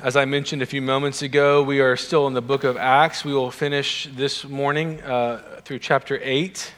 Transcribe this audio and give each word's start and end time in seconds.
As 0.00 0.14
I 0.14 0.26
mentioned 0.26 0.62
a 0.62 0.66
few 0.66 0.80
moments 0.80 1.22
ago, 1.22 1.60
we 1.60 1.80
are 1.80 1.96
still 1.96 2.28
in 2.28 2.32
the 2.32 2.40
book 2.40 2.62
of 2.62 2.76
Acts. 2.76 3.24
We 3.24 3.34
will 3.34 3.50
finish 3.50 4.08
this 4.14 4.44
morning 4.44 5.02
uh, 5.02 5.60
through 5.64 5.80
chapter 5.80 6.20
8. 6.22 6.72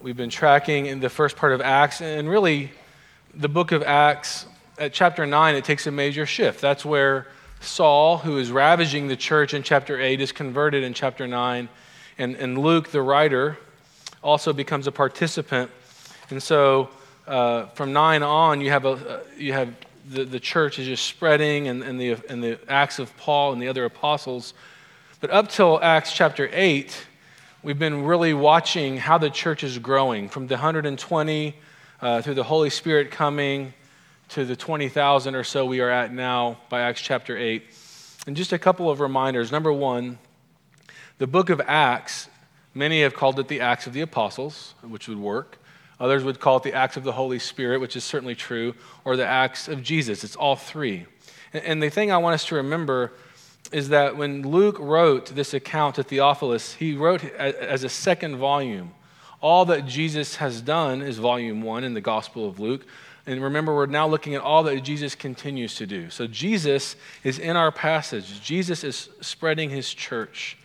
We've 0.00 0.16
been 0.16 0.30
tracking 0.30 0.86
in 0.86 1.00
the 1.00 1.08
first 1.08 1.36
part 1.36 1.52
of 1.52 1.60
Acts, 1.60 2.00
and 2.00 2.28
really, 2.28 2.70
the 3.34 3.48
book 3.48 3.72
of 3.72 3.82
Acts, 3.82 4.46
at 4.78 4.92
chapter 4.92 5.26
9, 5.26 5.56
it 5.56 5.64
takes 5.64 5.88
a 5.88 5.90
major 5.90 6.26
shift. 6.26 6.60
That's 6.60 6.84
where 6.84 7.26
Saul, 7.60 8.18
who 8.18 8.38
is 8.38 8.52
ravaging 8.52 9.08
the 9.08 9.16
church 9.16 9.52
in 9.52 9.64
chapter 9.64 10.00
8, 10.00 10.20
is 10.20 10.30
converted 10.30 10.84
in 10.84 10.94
chapter 10.94 11.26
9. 11.26 11.68
And, 12.18 12.36
and 12.36 12.56
Luke, 12.56 12.92
the 12.92 13.02
writer, 13.02 13.58
also 14.22 14.52
becomes 14.52 14.86
a 14.86 14.92
participant. 14.92 15.72
And 16.30 16.40
so 16.40 16.88
uh, 17.26 17.66
from 17.70 17.92
9 17.92 18.22
on, 18.22 18.60
you 18.60 18.70
have, 18.70 18.84
a, 18.84 18.90
uh, 18.90 19.20
you 19.36 19.54
have 19.54 19.74
the, 20.08 20.24
the 20.24 20.40
church 20.40 20.78
is 20.78 20.86
just 20.86 21.04
spreading 21.04 21.68
and, 21.68 21.82
and, 21.82 22.00
the, 22.00 22.16
and 22.28 22.42
the 22.42 22.58
acts 22.68 22.98
of 22.98 23.16
Paul 23.16 23.52
and 23.52 23.60
the 23.60 23.68
other 23.68 23.84
apostles. 23.84 24.54
But 25.20 25.30
up 25.30 25.48
till 25.48 25.80
Acts 25.82 26.12
chapter 26.12 26.48
8, 26.52 27.06
we've 27.62 27.78
been 27.78 28.04
really 28.04 28.34
watching 28.34 28.96
how 28.96 29.18
the 29.18 29.30
church 29.30 29.64
is 29.64 29.78
growing 29.78 30.28
from 30.28 30.46
the 30.46 30.54
120 30.54 31.56
uh, 32.00 32.22
through 32.22 32.34
the 32.34 32.44
Holy 32.44 32.70
Spirit 32.70 33.10
coming 33.10 33.72
to 34.28 34.44
the 34.44 34.56
20,000 34.56 35.34
or 35.34 35.44
so 35.44 35.64
we 35.64 35.80
are 35.80 35.90
at 35.90 36.12
now 36.12 36.58
by 36.68 36.80
Acts 36.82 37.00
chapter 37.00 37.36
8. 37.36 37.64
And 38.26 38.36
just 38.36 38.52
a 38.52 38.58
couple 38.58 38.90
of 38.90 39.00
reminders. 39.00 39.52
Number 39.52 39.72
one, 39.72 40.18
the 41.18 41.26
book 41.26 41.48
of 41.48 41.60
Acts, 41.60 42.28
many 42.74 43.02
have 43.02 43.14
called 43.14 43.38
it 43.38 43.48
the 43.48 43.60
Acts 43.60 43.86
of 43.86 43.92
the 43.92 44.00
Apostles, 44.00 44.74
which 44.82 45.08
would 45.08 45.18
work. 45.18 45.58
Others 45.98 46.24
would 46.24 46.40
call 46.40 46.58
it 46.58 46.62
the 46.62 46.74
Acts 46.74 46.96
of 46.96 47.04
the 47.04 47.12
Holy 47.12 47.38
Spirit, 47.38 47.80
which 47.80 47.96
is 47.96 48.04
certainly 48.04 48.34
true, 48.34 48.74
or 49.04 49.16
the 49.16 49.26
Acts 49.26 49.68
of 49.68 49.82
Jesus. 49.82 50.24
It's 50.24 50.36
all 50.36 50.56
three. 50.56 51.06
And 51.52 51.82
the 51.82 51.90
thing 51.90 52.12
I 52.12 52.18
want 52.18 52.34
us 52.34 52.44
to 52.46 52.56
remember 52.56 53.12
is 53.72 53.88
that 53.88 54.16
when 54.16 54.42
Luke 54.42 54.78
wrote 54.78 55.26
this 55.26 55.54
account 55.54 55.96
to 55.96 56.02
Theophilus, 56.02 56.74
he 56.74 56.94
wrote 56.94 57.24
as 57.24 57.82
a 57.82 57.88
second 57.88 58.36
volume. 58.36 58.92
All 59.40 59.64
that 59.66 59.86
Jesus 59.86 60.36
has 60.36 60.60
done 60.60 61.02
is 61.02 61.18
volume 61.18 61.62
one 61.62 61.84
in 61.84 61.94
the 61.94 62.00
Gospel 62.00 62.48
of 62.48 62.58
Luke. 62.58 62.86
And 63.26 63.42
remember, 63.42 63.74
we're 63.74 63.86
now 63.86 64.06
looking 64.06 64.34
at 64.34 64.40
all 64.40 64.62
that 64.64 64.80
Jesus 64.82 65.14
continues 65.14 65.74
to 65.76 65.86
do. 65.86 66.10
So 66.10 66.26
Jesus 66.26 66.94
is 67.24 67.38
in 67.38 67.56
our 67.56 67.72
passage, 67.72 68.40
Jesus 68.42 68.84
is 68.84 69.08
spreading 69.20 69.70
his 69.70 69.92
church. 69.92 70.58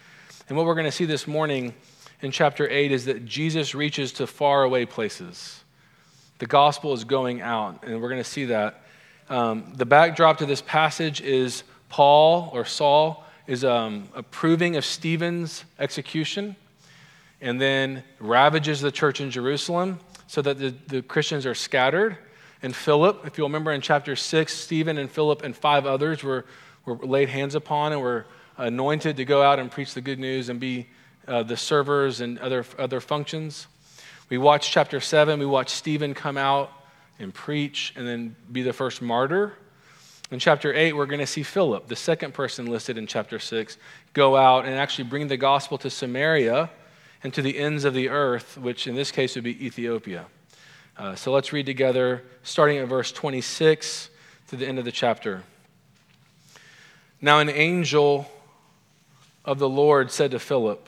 And 0.48 0.58
what 0.58 0.66
we're 0.66 0.76
going 0.76 0.86
to 0.86 0.92
see 0.92 1.06
this 1.06 1.28
morning 1.28 1.74
in 2.22 2.32
chapter 2.32 2.70
8 2.70 2.92
is 2.92 3.06
that 3.06 3.26
Jesus 3.26 3.74
reaches 3.74 4.14
to 4.14 4.28
faraway 4.28 4.86
places. 4.86 5.64
The 6.40 6.46
gospel 6.46 6.94
is 6.94 7.04
going 7.04 7.42
out, 7.42 7.84
and 7.84 8.02
we're 8.02 8.10
going 8.10 8.24
to 8.24 8.30
see 8.30 8.46
that. 8.46 8.84
Um, 9.30 9.74
the 9.76 9.86
backdrop 9.86 10.38
to 10.40 10.46
this 10.46 10.62
passage 10.62 11.22
is 11.22 11.64
Paul 11.90 12.50
or 12.54 12.66
Saul 12.66 13.26
is 13.48 13.64
um, 13.64 14.08
approving 14.14 14.76
of 14.76 14.86
Stephen's 14.86 15.66
execution 15.80 16.56
and 17.42 17.60
then 17.60 18.04
ravages 18.20 18.82
the 18.82 18.92
church 18.92 19.20
in 19.20 19.32
Jerusalem 19.32 20.00
so 20.28 20.42
that 20.42 20.60
the, 20.60 20.74
the 20.88 21.02
Christians 21.02 21.46
are 21.46 21.56
scattered. 21.56 22.18
And 22.62 22.76
Philip, 22.76 23.26
if 23.26 23.38
you'll 23.38 23.48
remember 23.48 23.72
in 23.72 23.82
chapter 23.82 24.16
6, 24.16 24.54
Stephen 24.54 24.98
and 24.98 25.10
Philip 25.10 25.44
and 25.44 25.56
five 25.56 25.86
others 25.86 26.24
were, 26.24 26.46
were 26.86 26.96
laid 26.96 27.30
hands 27.30 27.56
upon 27.56 27.94
and 27.94 28.02
were 28.02 28.26
anointed 28.58 29.18
to 29.18 29.26
go 29.26 29.42
out 29.42 29.58
and 29.58 29.72
preach 29.72 29.94
the 29.96 30.02
good 30.02 30.20
news 30.20 30.50
and 30.50 30.60
be 30.60 30.88
uh, 31.32 31.44
the 31.44 31.56
servers 31.56 32.20
and 32.20 32.38
other, 32.40 32.66
other 32.78 33.00
functions. 33.00 33.68
We 34.30 34.38
watch 34.38 34.70
chapter 34.70 35.00
7, 35.00 35.40
we 35.40 35.46
watch 35.46 35.70
Stephen 35.70 36.14
come 36.14 36.38
out 36.38 36.72
and 37.20 37.34
preach 37.34 37.94
and 37.96 38.06
then 38.06 38.36
be 38.52 38.62
the 38.64 38.74
first 38.74 39.02
martyr. 39.02 39.54
In 40.30 40.40
chapter 40.40 40.74
8, 40.74 40.94
we're 40.94 41.06
going 41.06 41.20
to 41.20 41.28
see 41.28 41.44
Philip, 41.44 41.88
the 41.88 41.96
second 41.96 42.34
person 42.34 42.66
listed 42.66 42.98
in 42.98 43.08
chapter 43.08 43.40
6, 43.40 43.78
go 44.14 44.36
out 44.36 44.66
and 44.66 44.76
actually 44.76 45.06
bring 45.06 45.28
the 45.28 45.38
gospel 45.38 45.78
to 45.80 45.90
Samaria 45.90 46.70
and 47.24 47.34
to 47.34 47.42
the 47.42 47.58
ends 47.58 47.86
of 47.86 47.94
the 47.94 48.10
earth, 48.10 48.58
which 48.58 48.88
in 48.88 48.96
this 48.96 49.12
case 49.12 49.36
would 49.36 49.44
be 49.44 49.66
Ethiopia. 49.66 50.26
Uh, 50.98 51.16
so 51.16 51.32
let's 51.32 51.54
read 51.54 51.66
together, 51.66 52.24
starting 52.44 52.78
at 52.78 52.88
verse 52.88 53.12
26 53.12 54.10
to 54.48 54.58
the 54.58 54.68
end 54.68 54.80
of 54.80 54.86
the 54.86 54.92
chapter. 54.92 55.44
Now, 57.22 57.40
an 57.40 57.50
angel 57.50 58.30
of 59.46 59.60
the 59.60 59.70
Lord 59.70 60.12
said 60.12 60.32
to 60.32 60.40
Philip, 60.40 60.88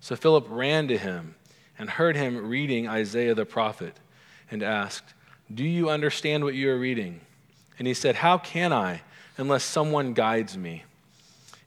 So 0.00 0.16
Philip 0.16 0.46
ran 0.48 0.88
to 0.88 0.98
him 0.98 1.34
and 1.78 1.90
heard 1.90 2.16
him 2.16 2.48
reading 2.48 2.88
Isaiah 2.88 3.34
the 3.34 3.44
prophet 3.44 3.94
and 4.50 4.62
asked, 4.62 5.14
Do 5.52 5.64
you 5.64 5.90
understand 5.90 6.44
what 6.44 6.54
you 6.54 6.70
are 6.70 6.78
reading? 6.78 7.20
And 7.78 7.86
he 7.86 7.94
said, 7.94 8.16
How 8.16 8.38
can 8.38 8.72
I 8.72 9.02
unless 9.36 9.64
someone 9.64 10.14
guides 10.14 10.56
me? 10.56 10.84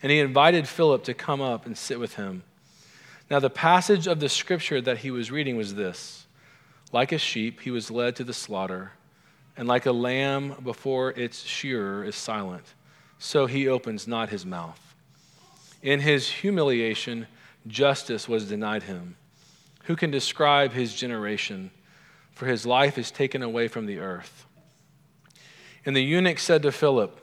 And 0.04 0.12
he 0.12 0.20
invited 0.20 0.68
Philip 0.68 1.04
to 1.06 1.14
come 1.14 1.42
up 1.42 1.66
and 1.66 1.78
sit 1.78 2.00
with 2.00 2.16
him. 2.16 2.44
Now, 3.30 3.40
the 3.40 3.50
passage 3.50 4.08
of 4.08 4.20
the 4.20 4.28
scripture 4.28 4.82
that 4.82 5.00
he 5.00 5.12
was 5.12 5.32
reading 5.32 5.56
was 5.56 5.76
this 5.76 6.26
Like 6.92 7.12
a 7.12 7.18
sheep, 7.18 7.62
he 7.62 7.72
was 7.72 7.92
led 7.92 8.16
to 8.18 8.24
the 8.24 8.34
slaughter, 8.34 8.92
and 9.56 9.68
like 9.68 9.86
a 9.86 9.92
lamb 9.92 10.56
before 10.64 11.12
its 11.12 11.44
shearer 11.44 12.04
is 12.04 12.16
silent, 12.16 12.74
so 13.20 13.46
he 13.46 13.68
opens 13.68 14.08
not 14.08 14.30
his 14.30 14.46
mouth. 14.46 14.96
In 15.82 16.02
his 16.02 16.30
humiliation, 16.30 17.28
justice 17.68 18.28
was 18.28 18.48
denied 18.48 18.84
him. 18.84 19.16
Who 19.86 19.96
can 19.96 20.12
describe 20.12 20.74
his 20.74 20.94
generation? 20.94 21.72
For 22.34 22.46
his 22.46 22.66
life 22.66 22.98
is 22.98 23.12
taken 23.12 23.42
away 23.42 23.68
from 23.68 23.86
the 23.86 24.00
earth. 24.00 24.46
And 25.86 25.96
the 25.96 26.04
eunuch 26.04 26.40
said 26.40 26.62
to 26.64 26.72
Philip, 26.72 27.20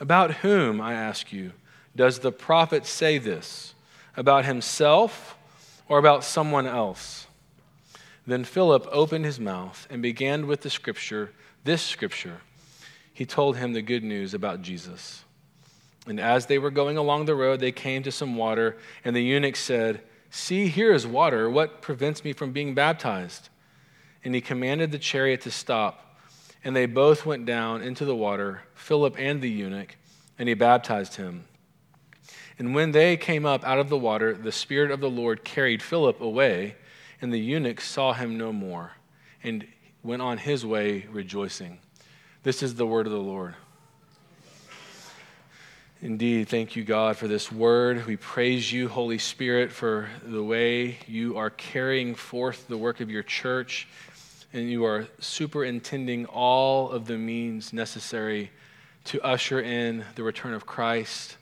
About 0.00 0.36
whom, 0.36 0.80
I 0.80 0.94
ask 0.94 1.32
you, 1.32 1.52
does 1.94 2.20
the 2.20 2.32
prophet 2.32 2.86
say 2.86 3.18
this? 3.18 3.74
About 4.16 4.44
himself 4.44 5.36
or 5.88 5.98
about 5.98 6.24
someone 6.24 6.66
else? 6.66 7.26
Then 8.26 8.44
Philip 8.44 8.86
opened 8.90 9.24
his 9.24 9.40
mouth 9.40 9.86
and 9.90 10.02
began 10.02 10.46
with 10.46 10.60
the 10.60 10.70
scripture, 10.70 11.32
this 11.64 11.82
scripture. 11.82 12.40
He 13.12 13.26
told 13.26 13.56
him 13.56 13.72
the 13.72 13.82
good 13.82 14.04
news 14.04 14.32
about 14.32 14.62
Jesus. 14.62 15.24
And 16.06 16.18
as 16.18 16.46
they 16.46 16.58
were 16.58 16.70
going 16.70 16.96
along 16.96 17.26
the 17.26 17.34
road, 17.34 17.60
they 17.60 17.72
came 17.72 18.02
to 18.02 18.12
some 18.12 18.36
water, 18.36 18.76
and 19.04 19.14
the 19.14 19.22
eunuch 19.22 19.56
said, 19.56 20.02
See, 20.30 20.68
here 20.68 20.92
is 20.92 21.06
water. 21.06 21.48
What 21.48 21.82
prevents 21.82 22.24
me 22.24 22.32
from 22.32 22.52
being 22.52 22.74
baptized? 22.74 23.50
And 24.24 24.34
he 24.34 24.40
commanded 24.40 24.90
the 24.90 24.98
chariot 24.98 25.42
to 25.42 25.50
stop. 25.50 26.18
And 26.64 26.74
they 26.74 26.86
both 26.86 27.26
went 27.26 27.44
down 27.44 27.82
into 27.82 28.04
the 28.04 28.16
water, 28.16 28.62
Philip 28.74 29.16
and 29.18 29.42
the 29.42 29.50
eunuch, 29.50 29.96
and 30.38 30.48
he 30.48 30.54
baptized 30.54 31.16
him. 31.16 31.44
And 32.58 32.74
when 32.74 32.92
they 32.92 33.16
came 33.16 33.44
up 33.44 33.64
out 33.64 33.78
of 33.78 33.88
the 33.88 33.98
water, 33.98 34.34
the 34.34 34.52
Spirit 34.52 34.90
of 34.90 35.00
the 35.00 35.10
Lord 35.10 35.44
carried 35.44 35.82
Philip 35.82 36.20
away, 36.20 36.76
and 37.20 37.32
the 37.32 37.40
eunuch 37.40 37.80
saw 37.80 38.12
him 38.12 38.38
no 38.38 38.52
more, 38.52 38.92
and 39.42 39.66
went 40.02 40.22
on 40.22 40.38
his 40.38 40.64
way 40.64 41.06
rejoicing. 41.10 41.78
This 42.42 42.62
is 42.62 42.74
the 42.74 42.86
word 42.86 43.06
of 43.06 43.12
the 43.12 43.18
Lord. 43.18 43.54
Indeed, 46.02 46.48
thank 46.48 46.74
you, 46.74 46.82
God, 46.82 47.16
for 47.16 47.28
this 47.28 47.52
word. 47.52 48.06
We 48.06 48.16
praise 48.16 48.72
you, 48.72 48.88
Holy 48.88 49.18
Spirit, 49.18 49.70
for 49.70 50.08
the 50.24 50.42
way 50.42 50.98
you 51.06 51.36
are 51.38 51.48
carrying 51.48 52.16
forth 52.16 52.66
the 52.66 52.76
work 52.76 53.00
of 53.00 53.08
your 53.08 53.22
church, 53.22 53.86
and 54.52 54.68
you 54.68 54.84
are 54.84 55.06
superintending 55.20 56.26
all 56.26 56.90
of 56.90 57.06
the 57.06 57.16
means 57.16 57.72
necessary 57.72 58.50
to 59.04 59.22
usher 59.22 59.60
in 59.60 60.04
the 60.16 60.24
return 60.24 60.54
of 60.54 60.66
Christ. 60.66 61.36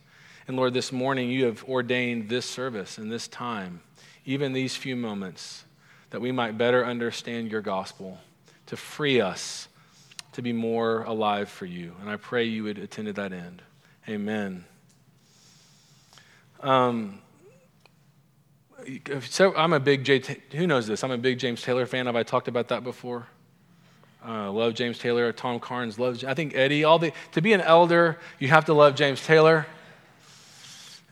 And 0.46 0.58
Lord, 0.58 0.74
this 0.74 0.92
morning 0.92 1.30
you 1.30 1.46
have 1.46 1.64
ordained 1.64 2.28
this 2.28 2.44
service 2.44 2.98
and 2.98 3.10
this 3.10 3.28
time, 3.28 3.80
even 4.26 4.52
these 4.52 4.76
few 4.76 4.94
moments, 4.94 5.64
that 6.10 6.20
we 6.20 6.32
might 6.32 6.58
better 6.58 6.84
understand 6.84 7.50
your 7.50 7.62
gospel, 7.62 8.18
to 8.66 8.76
free 8.76 9.22
us 9.22 9.68
to 10.32 10.42
be 10.42 10.52
more 10.52 11.02
alive 11.04 11.48
for 11.48 11.64
you. 11.64 11.94
And 12.02 12.10
I 12.10 12.16
pray 12.16 12.44
you 12.44 12.64
would 12.64 12.76
attend 12.76 13.06
to 13.06 13.14
that 13.14 13.32
end. 13.32 13.62
Amen. 14.10 14.64
Um, 16.58 17.20
so 19.28 19.54
I'm 19.54 19.72
a 19.72 19.78
big 19.78 20.02
J. 20.02 20.20
Who 20.50 20.66
knows 20.66 20.88
this? 20.88 21.04
I'm 21.04 21.12
a 21.12 21.18
big 21.18 21.38
James 21.38 21.62
Taylor 21.62 21.86
fan. 21.86 22.06
Have 22.06 22.16
I 22.16 22.24
talked 22.24 22.48
about 22.48 22.66
that 22.68 22.82
before? 22.82 23.28
Uh, 24.26 24.50
love 24.50 24.74
James 24.74 24.98
Taylor. 24.98 25.32
Tom 25.32 25.60
Carnes 25.60 25.96
loves. 25.96 26.24
I 26.24 26.34
think 26.34 26.56
Eddie. 26.56 26.82
All 26.82 26.98
the 26.98 27.12
to 27.30 27.40
be 27.40 27.52
an 27.52 27.60
elder, 27.60 28.18
you 28.40 28.48
have 28.48 28.64
to 28.64 28.74
love 28.74 28.96
James 28.96 29.24
Taylor 29.24 29.64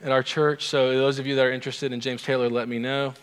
at 0.02 0.10
our 0.10 0.24
church. 0.24 0.66
So 0.66 0.90
those 0.98 1.20
of 1.20 1.26
you 1.28 1.36
that 1.36 1.46
are 1.46 1.52
interested 1.52 1.92
in 1.92 2.00
James 2.00 2.24
Taylor, 2.24 2.50
let 2.50 2.68
me 2.68 2.80
know. 2.80 3.14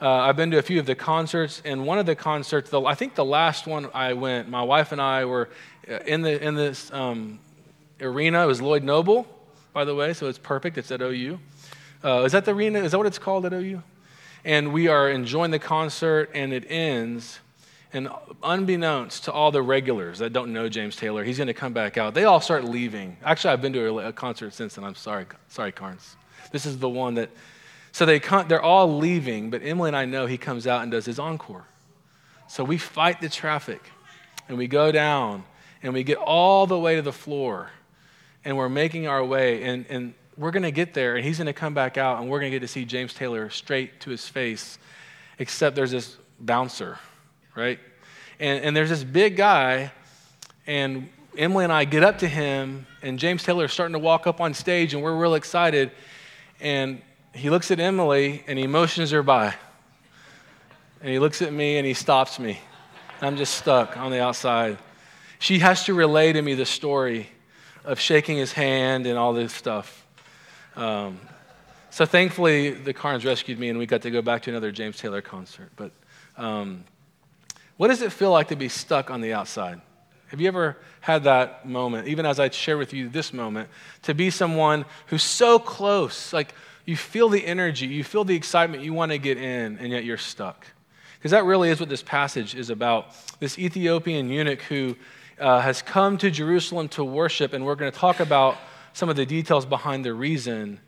Uh, 0.00 0.08
I've 0.08 0.36
been 0.36 0.52
to 0.52 0.58
a 0.58 0.62
few 0.62 0.78
of 0.78 0.86
the 0.86 0.94
concerts, 0.94 1.60
and 1.64 1.86
one 1.86 1.98
of 1.98 2.06
the 2.06 2.14
concerts, 2.14 2.70
the, 2.70 2.80
I 2.82 2.94
think 2.94 3.16
the 3.16 3.24
last 3.24 3.66
one 3.66 3.90
I 3.92 4.12
went, 4.12 4.48
my 4.48 4.62
wife 4.62 4.92
and 4.92 5.00
I 5.00 5.24
were 5.24 5.48
uh, 5.90 5.96
in 6.06 6.22
the 6.22 6.40
in 6.40 6.54
this 6.54 6.92
um, 6.92 7.40
arena. 8.00 8.42
It 8.42 8.46
was 8.46 8.60
Lloyd 8.60 8.84
Noble, 8.84 9.26
by 9.72 9.84
the 9.84 9.94
way, 9.94 10.12
so 10.12 10.26
it's 10.26 10.38
perfect. 10.38 10.78
It's 10.78 10.90
at 10.90 11.00
OU. 11.00 11.38
Uh, 12.04 12.22
is 12.22 12.32
that 12.32 12.44
the 12.44 12.52
arena? 12.52 12.80
Is 12.80 12.92
that 12.92 12.98
what 12.98 13.06
it's 13.06 13.18
called 13.18 13.46
at 13.46 13.52
OU? 13.52 13.82
And 14.44 14.72
we 14.72 14.88
are 14.88 15.10
enjoying 15.10 15.50
the 15.50 15.58
concert, 15.58 16.30
and 16.34 16.52
it 16.52 16.64
ends. 16.68 17.40
And 17.92 18.08
unbeknownst 18.42 19.24
to 19.24 19.32
all 19.32 19.50
the 19.50 19.62
regulars 19.62 20.18
that 20.18 20.32
don't 20.32 20.52
know 20.52 20.68
James 20.68 20.96
Taylor, 20.96 21.24
he's 21.24 21.38
going 21.38 21.46
to 21.46 21.54
come 21.54 21.72
back 21.72 21.96
out. 21.96 22.14
They 22.14 22.24
all 22.24 22.40
start 22.40 22.64
leaving. 22.64 23.16
Actually, 23.24 23.54
I've 23.54 23.62
been 23.62 23.72
to 23.72 24.00
a, 24.00 24.12
concert 24.12 24.52
since, 24.52 24.76
and 24.76 24.84
I'm 24.84 24.94
sorry, 24.94 25.26
sorry, 25.48 25.72
Carnes. 25.72 26.16
This 26.52 26.66
is 26.66 26.78
the 26.78 26.88
one 26.88 27.14
that 27.14 27.30
so 27.92 28.04
they 28.04 28.18
they're 28.18 28.62
all 28.62 28.98
leaving, 28.98 29.48
but 29.48 29.62
Emily 29.64 29.88
and 29.88 29.96
I 29.96 30.04
know 30.04 30.26
he 30.26 30.36
comes 30.36 30.66
out 30.66 30.82
and 30.82 30.92
does 30.92 31.06
his 31.06 31.18
encore. 31.18 31.64
So 32.48 32.62
we 32.62 32.76
fight 32.76 33.22
the 33.22 33.30
traffic 33.30 33.82
and 34.48 34.58
we 34.58 34.68
go 34.68 34.92
down 34.92 35.44
and 35.82 35.94
we 35.94 36.04
get 36.04 36.18
all 36.18 36.66
the 36.66 36.78
way 36.78 36.96
to 36.96 37.02
the 37.02 37.12
floor 37.12 37.70
and 38.46 38.56
we're 38.56 38.68
making 38.68 39.08
our 39.08 39.24
way 39.24 39.64
and, 39.64 39.84
and 39.88 40.14
we're 40.38 40.52
going 40.52 40.62
to 40.62 40.70
get 40.70 40.94
there 40.94 41.16
and 41.16 41.24
he's 41.24 41.38
going 41.38 41.48
to 41.48 41.52
come 41.52 41.74
back 41.74 41.98
out 41.98 42.20
and 42.20 42.30
we're 42.30 42.38
going 42.38 42.52
to 42.52 42.56
get 42.56 42.64
to 42.64 42.72
see 42.72 42.84
James 42.84 43.12
Taylor 43.12 43.50
straight 43.50 43.98
to 44.00 44.10
his 44.10 44.26
face, 44.28 44.78
except 45.40 45.74
there's 45.74 45.90
this 45.90 46.16
bouncer, 46.38 46.96
right? 47.56 47.80
And, 48.38 48.64
and 48.64 48.76
there's 48.76 48.88
this 48.88 49.02
big 49.02 49.36
guy 49.36 49.90
and 50.64 51.08
Emily 51.36 51.64
and 51.64 51.72
I 51.72 51.86
get 51.86 52.04
up 52.04 52.18
to 52.18 52.28
him 52.28 52.86
and 53.02 53.18
James 53.18 53.42
Taylor 53.42 53.64
is 53.64 53.72
starting 53.72 53.94
to 53.94 53.98
walk 53.98 54.28
up 54.28 54.40
on 54.40 54.54
stage 54.54 54.94
and 54.94 55.02
we're 55.02 55.18
real 55.18 55.34
excited. 55.34 55.90
And 56.60 57.02
he 57.34 57.50
looks 57.50 57.72
at 57.72 57.80
Emily 57.80 58.44
and 58.46 58.60
he 58.60 58.68
motions 58.68 59.10
her 59.10 59.24
by. 59.24 59.56
And 61.00 61.10
he 61.10 61.18
looks 61.18 61.42
at 61.42 61.52
me 61.52 61.78
and 61.78 61.86
he 61.86 61.94
stops 61.94 62.38
me. 62.38 62.60
I'm 63.20 63.36
just 63.36 63.54
stuck 63.54 63.96
on 63.96 64.12
the 64.12 64.22
outside. 64.22 64.78
She 65.40 65.58
has 65.58 65.84
to 65.86 65.94
relay 65.94 66.32
to 66.32 66.40
me 66.40 66.54
the 66.54 66.64
story 66.64 67.28
of 67.86 68.00
shaking 68.00 68.36
his 68.36 68.52
hand 68.52 69.06
and 69.06 69.16
all 69.16 69.32
this 69.32 69.52
stuff. 69.52 70.06
Um, 70.74 71.18
so 71.90 72.04
thankfully, 72.04 72.72
the 72.72 72.92
Carnes 72.92 73.24
rescued 73.24 73.58
me 73.58 73.70
and 73.70 73.78
we 73.78 73.86
got 73.86 74.02
to 74.02 74.10
go 74.10 74.20
back 74.20 74.42
to 74.42 74.50
another 74.50 74.70
James 74.70 74.98
Taylor 74.98 75.22
concert. 75.22 75.70
But 75.76 75.92
um, 76.36 76.84
what 77.78 77.88
does 77.88 78.02
it 78.02 78.12
feel 78.12 78.30
like 78.30 78.48
to 78.48 78.56
be 78.56 78.68
stuck 78.68 79.10
on 79.10 79.20
the 79.22 79.32
outside? 79.32 79.80
Have 80.28 80.40
you 80.40 80.48
ever 80.48 80.76
had 81.00 81.24
that 81.24 81.66
moment, 81.66 82.08
even 82.08 82.26
as 82.26 82.40
I 82.40 82.50
share 82.50 82.76
with 82.76 82.92
you 82.92 83.08
this 83.08 83.32
moment, 83.32 83.68
to 84.02 84.12
be 84.12 84.30
someone 84.30 84.84
who's 85.06 85.22
so 85.22 85.58
close, 85.58 86.32
like 86.32 86.52
you 86.84 86.96
feel 86.96 87.28
the 87.28 87.46
energy, 87.46 87.86
you 87.86 88.02
feel 88.02 88.24
the 88.24 88.34
excitement, 88.34 88.82
you 88.82 88.92
want 88.92 89.12
to 89.12 89.18
get 89.18 89.38
in, 89.38 89.78
and 89.78 89.92
yet 89.92 90.04
you're 90.04 90.18
stuck. 90.18 90.66
Because 91.18 91.30
that 91.30 91.44
really 91.44 91.70
is 91.70 91.78
what 91.78 91.88
this 91.88 92.02
passage 92.02 92.54
is 92.56 92.70
about. 92.70 93.14
This 93.38 93.58
Ethiopian 93.58 94.28
eunuch 94.28 94.62
who 94.62 94.96
uh, 95.38 95.60
has 95.60 95.82
come 95.82 96.18
to 96.18 96.30
Jerusalem 96.30 96.88
to 96.90 97.04
worship, 97.04 97.52
and 97.52 97.64
we're 97.64 97.74
going 97.74 97.90
to 97.90 97.98
talk 97.98 98.20
about 98.20 98.56
some 98.92 99.08
of 99.08 99.16
the 99.16 99.26
details 99.26 99.66
behind 99.66 100.04
the 100.04 100.14
reason, 100.14 100.80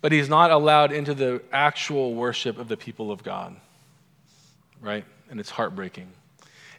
but 0.00 0.12
he's 0.12 0.28
not 0.28 0.50
allowed 0.50 0.92
into 0.92 1.14
the 1.14 1.40
actual 1.52 2.14
worship 2.14 2.58
of 2.58 2.68
the 2.68 2.76
people 2.76 3.12
of 3.12 3.22
God, 3.22 3.56
right? 4.80 5.04
And 5.30 5.38
it's 5.38 5.50
heartbreaking. 5.50 6.08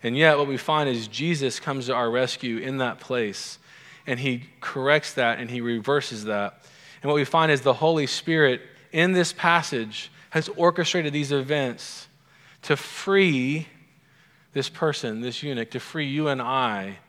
And 0.04 0.18
yet, 0.18 0.38
what 0.38 0.48
we 0.48 0.58
find 0.58 0.90
is 0.90 1.08
Jesus 1.08 1.60
comes 1.60 1.88
to 1.88 1.94
our 1.96 2.12
rescue 2.12 2.58
in 2.58 2.78
that 2.78 3.00
place, 3.00 3.58
and 4.06 4.20
he 4.20 4.44
corrects 4.62 5.14
that 5.14 5.40
and 5.40 5.50
he 5.50 5.62
reverses 5.62 6.26
that. 6.26 6.64
And 7.02 7.10
what 7.10 7.16
we 7.16 7.26
find 7.26 7.52
is 7.52 7.62
the 7.62 7.74
Holy 7.74 8.08
Spirit 8.08 8.62
in 8.92 9.14
this 9.14 9.34
passage 9.34 10.12
has 10.30 10.50
orchestrated 10.50 11.14
these 11.14 11.32
events 11.32 12.08
to 12.64 12.76
free 12.76 13.68
this 14.56 14.70
person, 14.70 15.20
this 15.20 15.44
eunuch, 15.44 15.70
to 15.72 15.82
free 15.82 16.08
you 16.08 16.30
and 16.30 16.42
I 16.42 17.00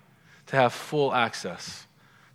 to 0.48 0.56
have 0.56 0.72
full 0.72 1.14
access, 1.14 1.86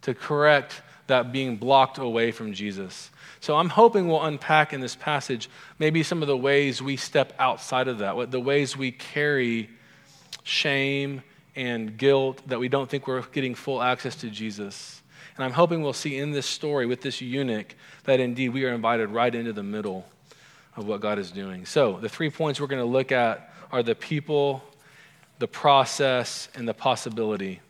to 0.04 0.14
correct 0.14 0.82
that 1.08 1.34
being 1.34 1.58
blocked 1.58 1.98
away 1.98 2.32
from 2.32 2.54
Jesus. 2.54 3.12
So 3.42 3.58
I'm 3.58 3.68
hoping 3.68 4.08
we'll 4.08 4.24
unpack 4.24 4.72
in 4.72 4.80
this 4.80 4.96
passage 4.96 5.50
maybe 5.80 6.02
some 6.02 6.22
of 6.22 6.30
the 6.30 6.38
ways 6.38 6.82
we 6.82 6.96
step 6.96 7.34
outside 7.40 7.90
of 7.90 7.98
that, 7.98 8.16
what 8.16 8.32
the 8.32 8.40
ways 8.40 8.78
we 8.78 8.94
carry 8.94 9.70
shame 10.44 11.24
and 11.58 11.98
guilt 11.98 12.42
that 12.48 12.60
we 12.62 12.70
don't 12.70 12.90
think 12.90 13.06
we're 13.06 13.22
getting 13.34 13.54
full 13.54 13.82
access 13.82 14.16
to 14.16 14.30
Jesus. 14.30 15.02
And 15.36 15.44
I'm 15.44 15.52
hoping 15.52 15.82
we'll 15.82 15.92
see 15.92 16.20
in 16.20 16.32
this 16.32 16.46
story 16.46 16.86
with 16.86 17.02
this 17.02 17.20
eunuch 17.20 17.76
that 18.06 18.22
indeed 18.22 18.50
we 18.50 18.64
are 18.64 18.74
invited 18.74 19.10
right 19.10 19.36
into 19.36 19.52
the 19.52 19.62
middle 19.64 20.06
of 20.78 20.88
what 20.88 21.02
God 21.02 21.20
is 21.20 21.32
doing. 21.32 21.66
So, 21.66 21.98
the 22.00 22.08
three 22.08 22.30
points 22.30 22.62
we're 22.62 22.68
going 22.68 22.82
to 22.82 22.86
look 22.86 23.12
at 23.12 23.54
are 23.74 23.84
the 23.84 23.96
people, 23.96 24.64
the 25.42 25.48
process, 25.48 26.50
and 26.54 26.68
the 26.68 26.74
possibility 26.74 27.62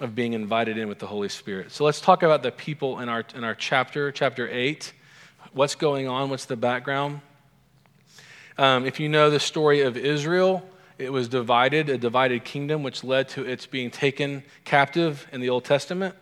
of 0.00 0.14
being 0.14 0.34
invited 0.34 0.76
in 0.76 0.86
with 0.86 0.98
the 0.98 1.06
Holy 1.06 1.30
Spirit. 1.30 1.72
So, 1.72 1.82
let's 1.82 1.98
talk 1.98 2.22
about 2.22 2.42
the 2.42 2.52
people 2.52 3.00
in 3.00 3.08
our, 3.08 3.24
in 3.34 3.42
our 3.42 3.54
chapter, 3.54 4.12
chapter 4.12 4.46
8. 4.46 4.92
What's 5.54 5.76
going 5.76 6.08
on? 6.08 6.28
What's 6.28 6.44
the 6.44 6.56
background? 6.56 7.22
Um, 8.58 8.84
if 8.84 9.00
you 9.00 9.08
know 9.08 9.30
the 9.30 9.40
story 9.40 9.80
of 9.80 9.96
Israel, 9.96 10.62
it 10.98 11.10
was 11.10 11.26
divided, 11.26 11.88
a 11.88 11.96
divided 11.96 12.44
kingdom, 12.44 12.82
which 12.82 13.02
led 13.02 13.30
to 13.30 13.46
its 13.46 13.64
being 13.64 13.90
taken 13.90 14.42
captive 14.66 15.26
in 15.32 15.40
the 15.40 15.48
Old 15.48 15.64
Testament. 15.64 16.14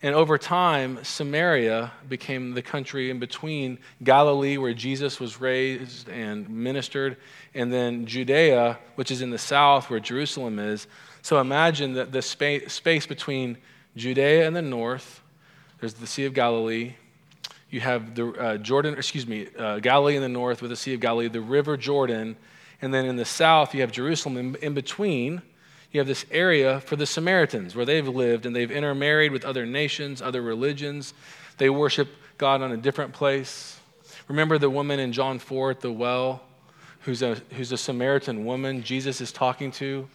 And 0.00 0.14
over 0.14 0.38
time, 0.38 1.02
Samaria 1.02 1.90
became 2.08 2.54
the 2.54 2.62
country 2.62 3.10
in 3.10 3.18
between 3.18 3.78
Galilee, 4.04 4.56
where 4.56 4.72
Jesus 4.72 5.18
was 5.18 5.40
raised 5.40 6.08
and 6.08 6.48
ministered, 6.48 7.16
and 7.52 7.72
then 7.72 8.06
Judea, 8.06 8.78
which 8.94 9.10
is 9.10 9.22
in 9.22 9.30
the 9.30 9.38
south, 9.38 9.90
where 9.90 9.98
Jerusalem 9.98 10.60
is. 10.60 10.86
So 11.22 11.40
imagine 11.40 11.94
that 11.94 12.12
the 12.12 12.22
space, 12.22 13.06
between 13.06 13.58
Judea 13.96 14.46
and 14.46 14.54
the 14.54 14.62
north, 14.62 15.20
there's 15.80 15.94
the 15.94 16.06
Sea 16.06 16.26
of 16.26 16.34
Galilee. 16.34 16.94
You 17.68 17.80
have 17.80 18.14
the 18.14 18.28
uh, 18.28 18.56
Jordan, 18.58 18.94
excuse 18.94 19.26
me, 19.26 19.48
uh, 19.58 19.80
Galilee 19.80 20.14
in 20.14 20.22
the 20.22 20.28
north 20.28 20.62
with 20.62 20.70
the 20.70 20.76
Sea 20.76 20.94
of 20.94 21.00
Galilee, 21.00 21.28
the 21.28 21.40
River 21.40 21.76
Jordan, 21.76 22.36
and 22.80 22.94
then 22.94 23.04
in 23.04 23.16
the 23.16 23.24
south, 23.24 23.74
you 23.74 23.80
have 23.80 23.90
Jerusalem 23.90 24.36
in, 24.36 24.54
in 24.56 24.74
between 24.74 25.42
you 25.90 26.00
have 26.00 26.06
this 26.06 26.26
area 26.30 26.80
for 26.80 26.96
the 26.96 27.06
Samaritans 27.06 27.74
where 27.74 27.86
they've 27.86 28.06
lived 28.06 28.44
and 28.46 28.54
they've 28.54 28.70
intermarried 28.70 29.32
with 29.32 29.44
other 29.44 29.64
nations, 29.64 30.20
other 30.20 30.42
religions. 30.42 31.14
They 31.56 31.70
worship 31.70 32.08
God 32.36 32.60
on 32.60 32.72
a 32.72 32.76
different 32.76 33.14
place. 33.14 33.80
Remember 34.28 34.58
the 34.58 34.68
woman 34.68 35.00
in 35.00 35.12
John 35.12 35.38
4 35.38 35.70
at 35.72 35.80
the 35.80 35.90
well 35.90 36.42
who's 37.00 37.22
a, 37.22 37.36
who's 37.52 37.72
a 37.72 37.78
Samaritan 37.78 38.44
woman 38.44 38.82
Jesus 38.82 39.20
is 39.20 39.32
talking 39.32 39.70
to? 39.72 40.08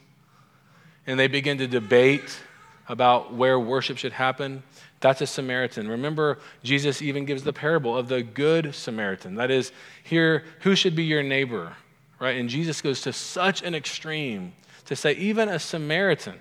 And 1.08 1.20
they 1.20 1.28
begin 1.28 1.58
to 1.58 1.68
debate 1.68 2.40
about 2.88 3.34
where 3.34 3.60
worship 3.60 3.98
should 3.98 4.14
happen. 4.14 4.62
That's 5.00 5.22
a 5.22 5.28
Samaritan. 5.28 5.88
Remember, 5.88 6.38
Jesus 6.64 7.02
even 7.02 7.26
gives 7.26 7.44
the 7.44 7.52
parable 7.52 7.98
of 7.98 8.08
the 8.08 8.22
good 8.22 8.76
Samaritan. 8.76 9.36
That 9.36 9.52
is, 9.52 9.72
here, 10.04 10.44
who 10.62 10.76
should 10.76 10.96
be 10.96 11.04
your 11.04 11.24
neighbor? 11.24 11.76
Right? 12.20 12.38
And 12.38 12.48
Jesus 12.48 12.82
goes 12.82 13.02
to 13.02 13.12
such 13.12 13.64
an 13.64 13.74
extreme 13.74 14.54
to 14.86 14.96
say 14.96 15.14
even 15.14 15.50
a 15.50 15.60
Samaritan 15.60 16.40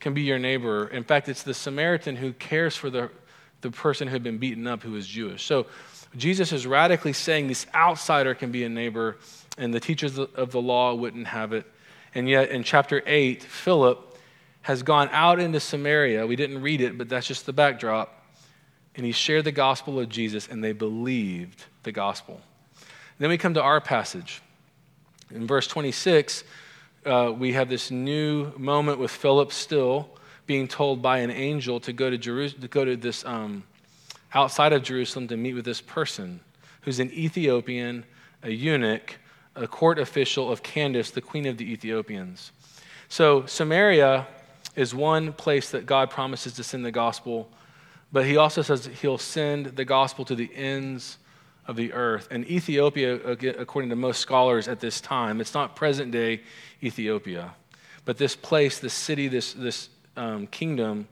can 0.00 0.14
be 0.14 0.22
your 0.22 0.38
neighbor. 0.38 0.88
In 0.88 1.04
fact, 1.04 1.28
it's 1.28 1.42
the 1.42 1.54
Samaritan 1.54 2.16
who 2.16 2.32
cares 2.32 2.76
for 2.76 2.90
the, 2.90 3.10
the 3.60 3.70
person 3.70 4.08
who 4.08 4.12
had 4.12 4.22
been 4.22 4.38
beaten 4.38 4.66
up 4.66 4.82
who 4.82 4.94
is 4.96 5.06
Jewish. 5.06 5.44
So 5.44 5.66
Jesus 6.16 6.52
is 6.52 6.66
radically 6.66 7.12
saying 7.12 7.48
this 7.48 7.66
outsider 7.74 8.34
can 8.34 8.50
be 8.50 8.64
a 8.64 8.68
neighbor, 8.68 9.16
and 9.58 9.72
the 9.72 9.80
teachers 9.80 10.18
of 10.18 10.50
the 10.50 10.60
law 10.60 10.94
wouldn't 10.94 11.26
have 11.26 11.52
it. 11.52 11.66
And 12.14 12.28
yet 12.28 12.50
in 12.50 12.62
chapter 12.62 13.02
8, 13.04 13.42
Philip 13.42 14.18
has 14.62 14.82
gone 14.82 15.08
out 15.12 15.38
into 15.38 15.60
Samaria. 15.60 16.26
We 16.26 16.36
didn't 16.36 16.62
read 16.62 16.80
it, 16.80 16.98
but 16.98 17.08
that's 17.08 17.26
just 17.26 17.46
the 17.46 17.52
backdrop. 17.52 18.26
And 18.94 19.04
he 19.04 19.12
shared 19.12 19.44
the 19.44 19.52
gospel 19.52 20.00
of 20.00 20.08
Jesus, 20.08 20.48
and 20.48 20.64
they 20.64 20.72
believed 20.72 21.64
the 21.82 21.92
gospel. 21.92 22.40
Then 23.18 23.28
we 23.28 23.38
come 23.38 23.54
to 23.54 23.62
our 23.62 23.80
passage. 23.80 24.42
In 25.30 25.46
verse 25.46 25.66
26, 25.66 26.44
uh, 27.06 27.30
we 27.30 27.52
have 27.52 27.68
this 27.68 27.90
new 27.90 28.52
moment 28.58 28.98
with 28.98 29.10
Philip 29.10 29.52
still 29.52 30.10
being 30.46 30.66
told 30.68 31.00
by 31.00 31.18
an 31.18 31.30
angel 31.30 31.80
to 31.80 31.92
go 31.92 32.10
to, 32.10 32.18
Jeru- 32.18 32.50
to, 32.50 32.68
go 32.68 32.84
to 32.84 32.96
this 32.96 33.24
um, 33.24 33.62
outside 34.34 34.72
of 34.72 34.82
Jerusalem 34.82 35.28
to 35.28 35.36
meet 35.36 35.54
with 35.54 35.64
this 35.64 35.80
person 35.80 36.40
who's 36.82 37.00
an 37.00 37.10
Ethiopian, 37.12 38.04
a 38.42 38.50
eunuch, 38.50 39.18
a 39.54 39.66
court 39.66 39.98
official 39.98 40.50
of 40.50 40.62
Candace, 40.62 41.10
the 41.10 41.20
queen 41.20 41.46
of 41.46 41.56
the 41.56 41.70
Ethiopians. 41.72 42.52
So, 43.08 43.46
Samaria 43.46 44.26
is 44.74 44.94
one 44.94 45.32
place 45.32 45.70
that 45.70 45.86
God 45.86 46.10
promises 46.10 46.52
to 46.54 46.64
send 46.64 46.84
the 46.84 46.92
gospel, 46.92 47.48
but 48.12 48.26
he 48.26 48.36
also 48.36 48.62
says 48.62 48.86
he'll 49.00 49.18
send 49.18 49.66
the 49.66 49.84
gospel 49.84 50.24
to 50.26 50.34
the 50.34 50.54
ends 50.54 51.18
of 51.66 51.76
the 51.76 51.92
earth. 51.92 52.28
And 52.30 52.44
Ethiopia, 52.46 53.14
according 53.14 53.90
to 53.90 53.96
most 53.96 54.20
scholars 54.20 54.68
at 54.68 54.80
this 54.80 55.00
time, 55.00 55.40
it's 55.40 55.54
not 55.54 55.76
present 55.76 56.12
day 56.12 56.42
Ethiopia. 56.82 57.54
But 58.04 58.18
this 58.18 58.36
place, 58.36 58.78
this 58.78 58.94
city, 58.94 59.28
this, 59.28 59.52
this 59.52 59.88
um, 60.16 60.46
kingdom 60.46 61.08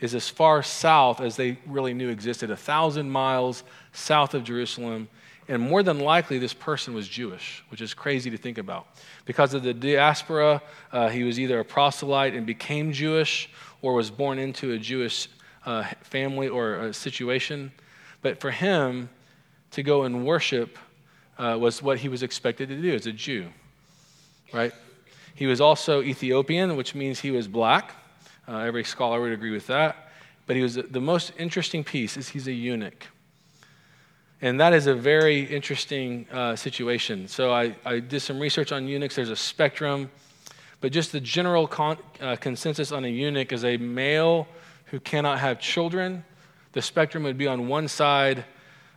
is 0.00 0.14
as 0.14 0.28
far 0.28 0.62
south 0.62 1.20
as 1.20 1.36
they 1.36 1.58
really 1.66 1.92
knew 1.92 2.08
existed, 2.08 2.50
a 2.50 2.56
thousand 2.56 3.10
miles 3.10 3.64
south 3.92 4.34
of 4.34 4.44
Jerusalem. 4.44 5.08
And 5.48 5.62
more 5.62 5.82
than 5.82 5.98
likely, 5.98 6.38
this 6.38 6.54
person 6.54 6.94
was 6.94 7.08
Jewish, 7.08 7.64
which 7.70 7.80
is 7.80 7.94
crazy 7.94 8.30
to 8.30 8.36
think 8.36 8.58
about. 8.58 8.86
Because 9.24 9.54
of 9.54 9.62
the 9.62 9.74
diaspora, 9.74 10.62
uh, 10.92 11.08
he 11.08 11.24
was 11.24 11.40
either 11.40 11.58
a 11.58 11.64
proselyte 11.64 12.34
and 12.34 12.46
became 12.46 12.92
Jewish 12.92 13.50
or 13.82 13.94
was 13.94 14.10
born 14.10 14.38
into 14.38 14.72
a 14.72 14.78
Jewish 14.78 15.28
uh, 15.66 15.84
family 16.02 16.48
or 16.48 16.76
a 16.76 16.94
situation. 16.94 17.72
But 18.22 18.40
for 18.40 18.50
him 18.50 19.08
to 19.72 19.82
go 19.82 20.04
and 20.04 20.24
worship 20.24 20.78
uh, 21.38 21.56
was 21.58 21.82
what 21.82 21.98
he 21.98 22.08
was 22.08 22.22
expected 22.22 22.68
to 22.68 22.80
do 22.80 22.94
as 22.94 23.06
a 23.06 23.12
Jew, 23.12 23.48
right? 24.52 24.72
He 25.34 25.46
was 25.46 25.60
also 25.60 26.02
Ethiopian, 26.02 26.76
which 26.76 26.94
means 26.94 27.20
he 27.20 27.30
was 27.30 27.46
black. 27.46 27.92
Uh, 28.48 28.58
every 28.58 28.82
scholar 28.82 29.20
would 29.20 29.32
agree 29.32 29.52
with 29.52 29.66
that. 29.68 30.10
But 30.46 30.56
he 30.56 30.62
was 30.62 30.74
the 30.74 31.00
most 31.00 31.32
interesting 31.38 31.84
piece 31.84 32.16
is 32.16 32.30
he's 32.30 32.48
a 32.48 32.52
eunuch. 32.52 33.06
And 34.40 34.58
that 34.60 34.72
is 34.72 34.86
a 34.86 34.94
very 34.94 35.42
interesting 35.42 36.26
uh, 36.32 36.56
situation. 36.56 37.28
So 37.28 37.52
I, 37.52 37.76
I, 37.84 37.98
did 37.98 38.20
some 38.20 38.38
research 38.38 38.70
on 38.70 38.86
eunuchs. 38.86 39.16
There's 39.16 39.30
a 39.30 39.36
spectrum, 39.36 40.10
but 40.80 40.92
just 40.92 41.10
the 41.10 41.20
general 41.20 41.66
con- 41.66 41.98
uh, 42.20 42.36
consensus 42.36 42.92
on 42.92 43.04
a 43.04 43.08
eunuch 43.08 43.52
is 43.52 43.64
a 43.64 43.76
male 43.76 44.46
who 44.86 45.00
cannot 45.00 45.40
have 45.40 45.60
children. 45.60 46.24
The 46.72 46.82
spectrum 46.82 47.24
would 47.24 47.36
be 47.36 47.48
on 47.48 47.68
one 47.68 47.88
side, 47.88 48.44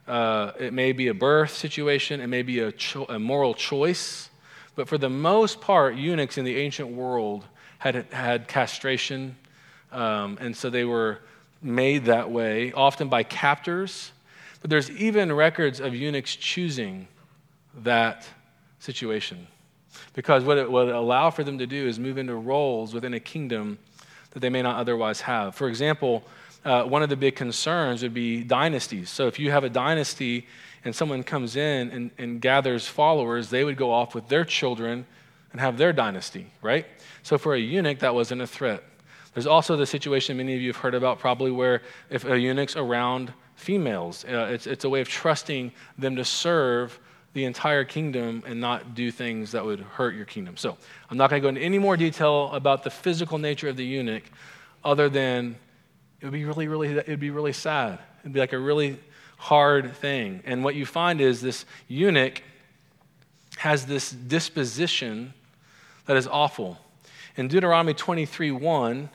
uh, 0.08 0.52
it 0.60 0.74
may 0.74 0.92
be 0.92 1.08
a 1.08 1.14
birth 1.14 1.56
situation, 1.56 2.22
it 2.22 2.28
may 2.28 2.42
be 2.42 2.60
a, 2.60 2.72
cho- 2.72 3.06
a 3.06 3.20
moral 3.20 3.54
choice. 3.54 4.30
But 4.76 4.88
for 4.88 4.98
the 4.98 5.10
most 5.10 5.62
part, 5.62 5.96
eunuchs 5.96 6.38
in 6.38 6.46
the 6.46 6.58
ancient 6.58 6.90
world 6.90 7.46
had 7.78 8.06
had 8.12 8.48
castration, 8.48 9.36
um, 9.92 10.38
and 10.40 10.56
so 10.56 10.70
they 10.70 10.86
were 10.86 11.20
made 11.62 12.06
that 12.06 12.32
way, 12.32 12.72
often 12.74 13.10
by 13.10 13.24
captors. 13.24 14.12
But 14.62 14.70
there's 14.70 14.90
even 14.92 15.32
records 15.32 15.80
of 15.80 15.96
eunuchs 15.96 16.36
choosing 16.36 17.08
that 17.84 18.28
situation. 18.80 19.48
Because 20.14 20.44
what 20.44 20.58
it 20.58 20.72
would 20.72 20.90
allow 20.90 21.30
for 21.32 21.44
them 21.44 21.58
to 21.58 21.68
do 21.68 21.88
is 21.88 22.00
move 22.00 22.18
into 22.18 22.36
roles 22.36 22.94
within 22.94 23.14
a 23.14 23.20
kingdom 23.20 23.80
that 24.32 24.40
they 24.40 24.50
may 24.50 24.62
not 24.62 24.78
otherwise 24.78 25.22
have. 25.22 25.56
For 25.56 25.68
example, 25.68 26.24
uh, 26.64 26.84
one 26.84 27.02
of 27.04 27.10
the 27.10 27.16
big 27.16 27.36
concerns 27.36 28.04
would 28.04 28.14
be 28.14 28.44
dynasties. 28.44 29.10
So 29.10 29.28
if 29.28 29.40
you 29.40 29.52
have 29.52 29.64
a 29.64 29.70
dynasty 29.70 30.48
and 30.84 30.96
someone 30.96 31.24
comes 31.24 31.56
in 31.56 31.90
and, 31.90 32.12
and 32.18 32.42
gathers 32.42 32.88
followers, 32.88 33.50
they 33.50 33.64
would 33.64 33.78
go 33.78 33.92
off 33.92 34.14
with 34.14 34.28
their 34.28 34.46
children 34.46 35.06
and 35.52 35.60
have 35.60 35.78
their 35.78 35.94
dynasty, 35.94 36.48
right? 36.62 36.86
So 37.24 37.38
for 37.38 37.56
a 37.56 37.60
eunuch, 37.60 38.00
that 38.00 38.14
wasn't 38.14 38.42
a 38.42 38.48
threat. 38.48 38.84
There's 39.34 39.48
also 39.48 39.78
the 39.78 39.86
situation 39.86 40.38
many 40.38 40.56
of 40.56 40.62
you 40.62 40.70
have 40.70 40.78
heard 40.78 40.96
about 40.96 41.20
probably 41.20 41.52
where 41.52 41.82
if 42.10 42.26
a 42.26 42.38
eunuch's 42.38 42.76
around 42.76 43.34
females, 43.56 44.26
uh, 44.26 44.50
it's, 44.52 44.68
it's 44.68 44.84
a 44.84 44.90
way 44.90 45.02
of 45.02 45.08
trusting 45.08 45.72
them 45.98 46.16
to 46.16 46.26
serve 46.26 47.00
the 47.34 47.46
entire 47.46 47.86
kingdom 47.86 48.44
and 48.46 48.60
not 48.60 48.94
do 48.94 49.10
things 49.10 49.52
that 49.54 49.64
would 49.64 49.80
hurt 49.80 50.16
your 50.16 50.26
kingdom. 50.26 50.58
So 50.58 50.78
I'm 51.10 51.18
not 51.18 51.30
going 51.30 51.42
to 51.42 51.46
go 51.46 51.50
into 51.50 51.62
any 51.62 51.80
more 51.80 51.96
detail 51.96 52.52
about 52.52 52.84
the 52.84 52.90
physical 52.90 53.38
nature 53.38 53.70
of 53.70 53.78
the 53.78 53.86
eunuch 53.86 54.24
other 54.84 55.08
than 55.08 55.56
it 56.22 56.26
would 56.26 56.34
be 56.34 56.46
really, 56.46 56.68
really, 56.68 56.90
it 56.90 57.08
would 57.08 57.20
be 57.20 57.32
really 57.32 57.54
sad. 57.54 58.00
It'd 58.22 58.34
be 58.34 58.40
like 58.40 58.54
a 58.54 58.60
really 58.60 59.00
hard 59.38 59.96
thing. 59.96 60.44
And 60.46 60.64
what 60.64 60.76
you 60.76 60.86
find 60.86 61.20
is 61.20 61.42
this 61.42 61.66
eunuch 61.88 62.44
has 63.58 63.88
this 63.88 64.12
disposition 64.12 65.34
that 66.06 66.16
is 66.16 66.28
awful. 66.28 66.78
In 67.38 67.48
Deuteronomy 67.48 67.96
23 67.96 68.52
1, 68.52 69.10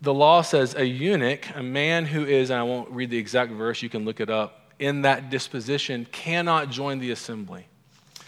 the 0.00 0.14
law 0.14 0.42
says 0.42 0.74
a 0.76 0.86
eunuch, 0.86 1.44
a 1.54 1.62
man 1.62 2.06
who 2.06 2.24
is, 2.24 2.50
and 2.50 2.60
I 2.60 2.62
won't 2.62 2.90
read 2.90 3.10
the 3.10 3.18
exact 3.18 3.52
verse, 3.52 3.82
you 3.82 3.88
can 3.88 4.04
look 4.04 4.20
it 4.20 4.30
up, 4.30 4.72
in 4.78 5.02
that 5.02 5.28
disposition 5.28 6.06
cannot 6.10 6.70
join 6.70 7.00
the 7.00 7.10
assembly. 7.10 7.66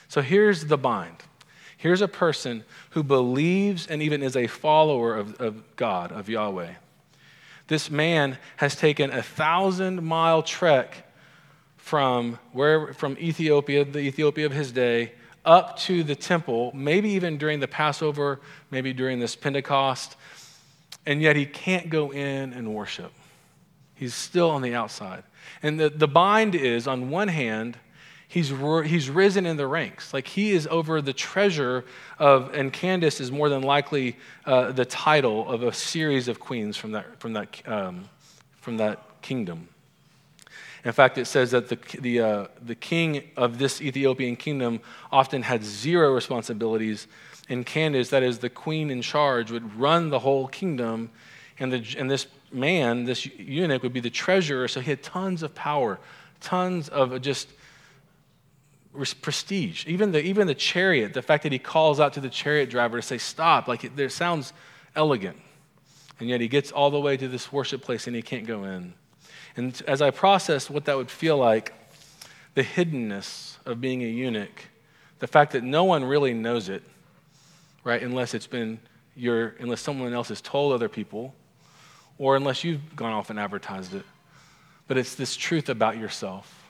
So 0.08 0.20
here's 0.20 0.66
the 0.66 0.76
bind. 0.76 1.16
Here's 1.78 2.02
a 2.02 2.08
person 2.08 2.64
who 2.90 3.02
believes 3.02 3.86
and 3.86 4.02
even 4.02 4.22
is 4.22 4.36
a 4.36 4.46
follower 4.46 5.16
of, 5.16 5.40
of 5.40 5.76
God, 5.76 6.12
of 6.12 6.28
Yahweh. 6.28 6.74
This 7.68 7.90
man 7.90 8.38
has 8.56 8.76
taken 8.76 9.10
a 9.10 9.22
thousand 9.22 10.02
mile 10.02 10.42
trek 10.42 11.08
from 11.76 12.38
where 12.52 12.92
from 12.94 13.16
Ethiopia, 13.18 13.84
the 13.84 14.00
Ethiopia 14.00 14.46
of 14.46 14.52
his 14.52 14.72
day, 14.72 15.12
up 15.44 15.76
to 15.76 16.02
the 16.04 16.14
temple, 16.14 16.70
maybe 16.74 17.10
even 17.10 17.38
during 17.38 17.60
the 17.60 17.68
Passover, 17.68 18.40
maybe 18.70 18.92
during 18.92 19.18
this 19.18 19.34
Pentecost, 19.34 20.16
and 21.04 21.20
yet 21.20 21.34
he 21.34 21.46
can't 21.46 21.90
go 21.90 22.12
in 22.12 22.52
and 22.52 22.74
worship. 22.74 23.12
He's 23.94 24.14
still 24.14 24.50
on 24.50 24.62
the 24.62 24.74
outside. 24.74 25.24
And 25.62 25.78
the, 25.78 25.90
the 25.90 26.08
bind 26.08 26.54
is, 26.54 26.86
on 26.86 27.10
one 27.10 27.28
hand, 27.28 27.76
he's, 28.32 28.48
he's 28.48 29.10
risen 29.10 29.44
in 29.44 29.58
the 29.58 29.66
ranks. 29.66 30.14
Like 30.14 30.26
he 30.26 30.52
is 30.52 30.66
over 30.68 31.02
the 31.02 31.12
treasure 31.12 31.84
of, 32.18 32.54
and 32.54 32.72
Candace 32.72 33.20
is 33.20 33.30
more 33.30 33.50
than 33.50 33.60
likely 33.60 34.16
uh, 34.46 34.72
the 34.72 34.86
title 34.86 35.46
of 35.50 35.62
a 35.62 35.72
series 35.72 36.28
of 36.28 36.40
queens 36.40 36.78
from 36.78 36.92
that, 36.92 37.20
from 37.20 37.34
that, 37.34 37.68
um, 37.68 38.08
from 38.62 38.78
that 38.78 39.02
kingdom. 39.20 39.68
In 40.82 40.92
fact, 40.92 41.18
it 41.18 41.26
says 41.26 41.50
that 41.50 41.68
the, 41.68 41.78
the, 42.00 42.20
uh, 42.20 42.46
the 42.64 42.74
king 42.74 43.22
of 43.36 43.58
this 43.58 43.82
Ethiopian 43.82 44.36
kingdom 44.36 44.80
often 45.12 45.42
had 45.42 45.62
zero 45.62 46.14
responsibilities, 46.14 47.08
and 47.50 47.66
Candace, 47.66 48.08
that 48.08 48.22
is 48.22 48.38
the 48.38 48.48
queen 48.48 48.88
in 48.88 49.02
charge, 49.02 49.50
would 49.50 49.78
run 49.78 50.08
the 50.08 50.20
whole 50.20 50.48
kingdom, 50.48 51.10
and, 51.58 51.70
the, 51.70 51.84
and 51.98 52.10
this 52.10 52.26
man, 52.50 53.04
this 53.04 53.26
eunuch, 53.26 53.82
would 53.82 53.92
be 53.92 54.00
the 54.00 54.10
treasurer, 54.10 54.68
so 54.68 54.80
he 54.80 54.90
had 54.90 55.02
tons 55.02 55.42
of 55.42 55.54
power, 55.54 56.00
tons 56.40 56.88
of 56.88 57.20
just 57.20 57.48
prestige. 58.92 59.86
Even 59.86 60.12
the, 60.12 60.22
even 60.22 60.46
the 60.46 60.54
chariot, 60.54 61.14
the 61.14 61.22
fact 61.22 61.42
that 61.44 61.52
he 61.52 61.58
calls 61.58 61.98
out 62.00 62.12
to 62.14 62.20
the 62.20 62.28
chariot 62.28 62.70
driver 62.70 63.00
to 63.00 63.02
say, 63.02 63.18
Stop, 63.18 63.68
like 63.68 63.84
it, 63.84 63.98
it 63.98 64.12
sounds 64.12 64.52
elegant. 64.94 65.36
And 66.20 66.28
yet 66.28 66.40
he 66.40 66.48
gets 66.48 66.70
all 66.70 66.90
the 66.90 67.00
way 67.00 67.16
to 67.16 67.28
this 67.28 67.52
worship 67.52 67.82
place 67.82 68.06
and 68.06 68.14
he 68.14 68.22
can't 68.22 68.46
go 68.46 68.64
in. 68.64 68.94
And 69.56 69.80
as 69.86 70.00
I 70.00 70.10
processed 70.10 70.70
what 70.70 70.84
that 70.84 70.96
would 70.96 71.10
feel 71.10 71.36
like, 71.36 71.74
the 72.54 72.62
hiddenness 72.62 73.56
of 73.64 73.80
being 73.80 74.02
a 74.02 74.06
eunuch, 74.06 74.66
the 75.18 75.26
fact 75.26 75.52
that 75.52 75.64
no 75.64 75.84
one 75.84 76.04
really 76.04 76.34
knows 76.34 76.68
it, 76.68 76.82
right, 77.84 78.02
unless 78.02 78.34
it's 78.34 78.46
been 78.46 78.78
your, 79.16 79.54
unless 79.58 79.80
someone 79.80 80.12
else 80.12 80.28
has 80.28 80.40
told 80.40 80.72
other 80.72 80.88
people, 80.88 81.34
or 82.18 82.36
unless 82.36 82.62
you've 82.62 82.94
gone 82.94 83.12
off 83.12 83.30
and 83.30 83.38
advertised 83.38 83.94
it. 83.94 84.04
But 84.86 84.98
it's 84.98 85.14
this 85.14 85.36
truth 85.36 85.68
about 85.68 85.96
yourself. 85.96 86.61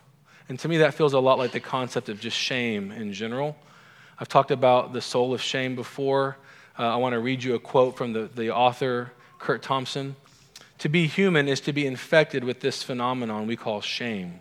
And 0.53 0.59
to 0.59 0.69
me, 0.69 0.77
that 0.77 0.93
feels 0.93 1.15
a 1.15 1.19
lot 1.19 1.39
like 1.39 1.53
the 1.53 1.61
concept 1.61 2.11
of 2.11 2.21
just 2.21 2.37
shame 2.37 2.93
in 2.93 3.15
general. 3.15 3.57
I've 4.19 4.29
talked 4.29 4.51
about 4.51 4.93
the 4.93 5.01
soul 5.01 5.33
of 5.33 5.41
shame 5.41 5.75
before. 5.75 6.37
Uh, 6.79 6.89
I 6.93 6.97
want 6.97 7.15
to 7.15 7.21
read 7.21 7.43
you 7.43 7.55
a 7.55 7.59
quote 7.59 7.97
from 7.97 8.13
the, 8.13 8.29
the 8.35 8.55
author, 8.55 9.13
Curt 9.39 9.63
Thompson. 9.63 10.15
To 10.81 10.91
be 10.91 11.07
human 11.07 11.49
is 11.49 11.63
to 11.63 11.73
be 11.73 11.87
infected 11.87 12.45
with 12.45 12.61
this 12.61 12.83
phenomenon 12.83 13.47
we 13.47 13.57
call 13.57 13.81
shame. 13.81 14.41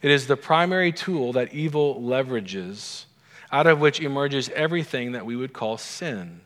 It 0.00 0.10
is 0.10 0.26
the 0.26 0.38
primary 0.38 0.90
tool 0.90 1.34
that 1.34 1.52
evil 1.52 2.00
leverages, 2.00 3.04
out 3.52 3.66
of 3.66 3.78
which 3.78 4.00
emerges 4.00 4.48
everything 4.54 5.12
that 5.12 5.26
we 5.26 5.36
would 5.36 5.52
call 5.52 5.76
sin. 5.76 6.40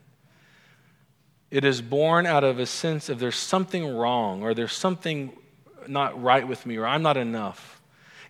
It 1.48 1.64
is 1.64 1.80
born 1.80 2.26
out 2.26 2.42
of 2.42 2.58
a 2.58 2.66
sense 2.66 3.08
of 3.08 3.20
there's 3.20 3.36
something 3.36 3.96
wrong 3.96 4.42
or 4.42 4.52
there's 4.52 4.72
something 4.72 5.38
not 5.86 6.20
right 6.20 6.48
with 6.48 6.66
me 6.66 6.76
or 6.76 6.88
I'm 6.88 7.02
not 7.02 7.16
enough. 7.16 7.79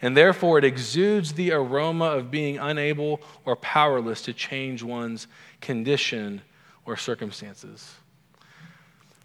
And 0.03 0.17
therefore, 0.17 0.59
it 0.59 0.65
exudes 0.65 1.35
the 1.35 1.53
aroma 1.53 2.07
of 2.07 2.31
being 2.31 2.59
unable 2.59 3.21
or 3.45 3.57
powerless 3.57 4.23
to 4.23 4.33
change 4.33 4.83
one's 4.83 5.27
condition 5.61 6.41
or 6.87 6.97
circumstances. 6.97 7.95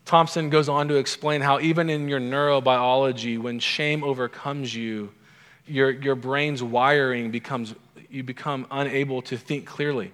Thompson 0.03 0.49
goes 0.49 0.69
on 0.69 0.87
to 0.89 0.95
explain 0.95 1.41
how, 1.41 1.59
even 1.59 1.89
in 1.89 2.07
your 2.07 2.19
neurobiology, 2.19 3.39
when 3.39 3.59
shame 3.59 4.03
overcomes 4.03 4.75
you, 4.75 5.11
your, 5.65 5.89
your 5.89 6.15
brain's 6.15 6.61
wiring 6.61 7.31
becomes, 7.31 7.73
you 8.09 8.21
become 8.21 8.67
unable 8.69 9.21
to 9.23 9.37
think 9.37 9.65
clearly, 9.65 10.11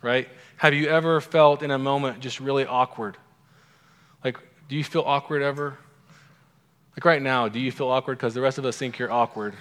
right? 0.00 0.28
Have 0.58 0.74
you 0.74 0.88
ever 0.88 1.20
felt 1.20 1.62
in 1.62 1.70
a 1.70 1.78
moment 1.78 2.20
just 2.20 2.38
really 2.38 2.66
awkward? 2.66 3.16
Like, 4.22 4.38
do 4.68 4.76
you 4.76 4.84
feel 4.84 5.02
awkward 5.04 5.42
ever? 5.42 5.76
Like 6.96 7.04
right 7.04 7.20
now, 7.20 7.48
do 7.48 7.58
you 7.58 7.72
feel 7.72 7.88
awkward? 7.88 8.18
Because 8.18 8.32
the 8.32 8.40
rest 8.40 8.58
of 8.58 8.64
us 8.64 8.76
think 8.76 8.98
you're 8.98 9.12
awkward. 9.12 9.54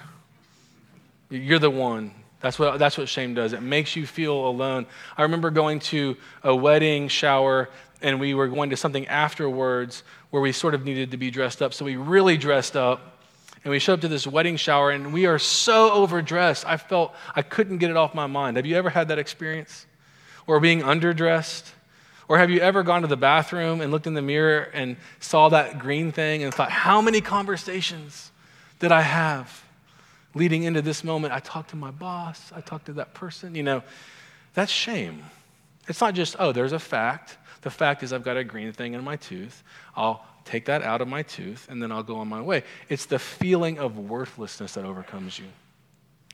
You're 1.29 1.59
the 1.59 1.69
one. 1.69 2.11
That's 2.41 2.59
what, 2.59 2.77
that's 2.77 2.97
what 2.97 3.09
shame 3.09 3.33
does. 3.33 3.53
It 3.53 3.61
makes 3.61 3.95
you 3.95 4.05
feel 4.05 4.47
alone. 4.47 4.85
I 5.17 5.23
remember 5.23 5.49
going 5.49 5.79
to 5.79 6.15
a 6.43 6.55
wedding 6.55 7.07
shower 7.07 7.69
and 8.01 8.19
we 8.19 8.33
were 8.33 8.47
going 8.47 8.69
to 8.69 8.77
something 8.77 9.07
afterwards 9.07 10.03
where 10.29 10.41
we 10.41 10.51
sort 10.51 10.75
of 10.75 10.85
needed 10.85 11.11
to 11.11 11.17
be 11.17 11.31
dressed 11.31 11.61
up. 11.61 11.73
So 11.73 11.85
we 11.85 11.95
really 11.95 12.37
dressed 12.37 12.75
up 12.75 13.19
and 13.63 13.71
we 13.71 13.79
showed 13.79 13.93
up 13.93 14.01
to 14.01 14.07
this 14.07 14.27
wedding 14.27 14.57
shower 14.57 14.91
and 14.91 15.11
we 15.11 15.25
are 15.25 15.39
so 15.39 15.91
overdressed. 15.91 16.67
I 16.67 16.77
felt 16.77 17.15
I 17.35 17.41
couldn't 17.41 17.79
get 17.79 17.89
it 17.89 17.97
off 17.97 18.13
my 18.13 18.27
mind. 18.27 18.57
Have 18.57 18.65
you 18.65 18.75
ever 18.75 18.91
had 18.91 19.07
that 19.07 19.17
experience? 19.17 19.87
or 20.47 20.59
being 20.59 20.81
underdressed, 20.81 21.71
Or 22.27 22.39
have 22.39 22.49
you 22.49 22.59
ever 22.59 22.81
gone 22.81 23.01
to 23.01 23.07
the 23.07 23.17
bathroom 23.17 23.81
and 23.81 23.91
looked 23.91 24.07
in 24.07 24.15
the 24.15 24.21
mirror 24.21 24.69
and 24.73 24.97
saw 25.19 25.49
that 25.49 25.77
green 25.77 26.11
thing 26.11 26.43
and 26.43 26.53
thought, 26.53 26.71
how 26.71 26.99
many 26.99 27.21
conversations 27.21 28.31
did 28.79 28.91
I 28.91 29.01
have 29.01 29.63
leading 30.35 30.63
into 30.63 30.81
this 30.81 31.03
moment? 31.03 31.33
I 31.33 31.39
talked 31.39 31.71
to 31.71 31.75
my 31.75 31.91
boss, 31.91 32.51
I 32.55 32.61
talked 32.61 32.85
to 32.87 32.93
that 32.93 33.13
person. 33.13 33.55
You 33.55 33.63
know, 33.63 33.83
that's 34.53 34.71
shame. 34.71 35.23
It's 35.87 36.01
not 36.01 36.13
just, 36.13 36.35
oh, 36.39 36.51
there's 36.51 36.73
a 36.73 36.79
fact. 36.79 37.37
The 37.61 37.71
fact 37.71 38.03
is, 38.03 38.13
I've 38.13 38.23
got 38.23 38.37
a 38.37 38.43
green 38.43 38.71
thing 38.73 38.93
in 38.93 39.03
my 39.03 39.15
tooth. 39.15 39.63
I'll 39.95 40.23
take 40.45 40.65
that 40.65 40.83
out 40.83 41.01
of 41.01 41.07
my 41.07 41.23
tooth 41.23 41.67
and 41.69 41.81
then 41.81 41.91
I'll 41.91 42.03
go 42.03 42.17
on 42.17 42.27
my 42.27 42.41
way. 42.41 42.63
It's 42.89 43.05
the 43.05 43.19
feeling 43.19 43.79
of 43.79 43.97
worthlessness 43.97 44.75
that 44.75 44.85
overcomes 44.85 45.39
you. 45.39 45.45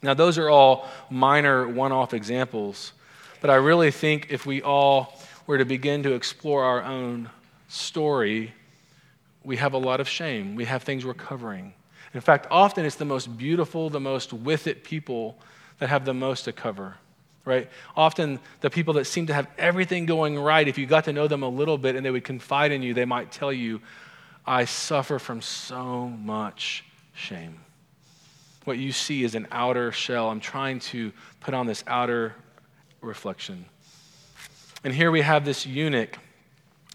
Now, 0.04 0.14
those 0.14 0.38
are 0.38 0.50
all 0.50 0.90
minor 1.10 1.68
one 1.68 1.92
off 1.92 2.14
examples, 2.14 2.94
but 3.40 3.50
I 3.50 3.56
really 3.56 3.92
think 3.92 4.28
if 4.30 4.46
we 4.46 4.62
all 4.62 5.18
were 5.48 5.58
to 5.58 5.66
begin 5.66 6.04
to 6.04 6.14
explore 6.14 6.64
our 6.64 6.84
own 6.84 7.30
story, 7.68 8.54
we 9.44 9.58
have 9.58 9.74
a 9.74 9.78
lot 9.78 10.00
of 10.00 10.10
shame. 10.10 10.56
We 10.56 10.66
have 10.66 10.84
things 10.84 11.06
we're 11.06 11.14
covering. 11.14 11.74
In 12.14 12.22
fact, 12.22 12.48
often 12.52 12.86
it's 12.86 12.96
the 12.96 13.06
most 13.06 13.38
beautiful, 13.38 13.90
the 13.90 14.00
most 14.00 14.34
with 14.34 14.68
it 14.68 14.84
people 14.84 15.38
that 15.80 15.90
have 15.90 16.06
the 16.06 16.14
most 16.14 16.44
to 16.44 16.52
cover, 16.52 16.96
right? 17.46 17.70
Often 17.96 18.40
the 18.60 18.70
people 18.70 18.96
that 18.96 19.06
seem 19.06 19.28
to 19.28 19.34
have 19.34 19.48
everything 19.58 20.06
going 20.06 20.38
right, 20.38 20.68
if 20.68 20.78
you 20.78 20.86
got 20.86 21.06
to 21.06 21.14
know 21.14 21.28
them 21.28 21.44
a 21.44 21.50
little 21.50 21.78
bit 21.78 21.96
and 21.96 22.06
they 22.06 22.12
would 22.12 22.24
confide 22.24 22.72
in 22.72 22.82
you, 22.82 22.94
they 22.94 23.06
might 23.06 23.32
tell 23.32 23.54
you, 23.54 23.82
I 24.46 24.66
suffer 24.66 25.20
from 25.20 25.42
so 25.42 26.08
much 26.08 26.84
shame. 27.14 27.60
What 28.66 28.78
you 28.78 28.92
see 28.92 29.24
is 29.24 29.34
an 29.36 29.48
outer 29.52 29.92
shell. 29.92 30.30
I'm 30.30 30.40
trying 30.40 30.80
to 30.80 31.12
put 31.40 31.54
on 31.54 31.66
this 31.66 31.84
outer 31.88 32.36
reflection. 33.02 33.66
And 34.84 34.94
here 34.94 35.12
we 35.12 35.22
have 35.22 35.46
this 35.46 35.66
eunuch, 35.66 36.18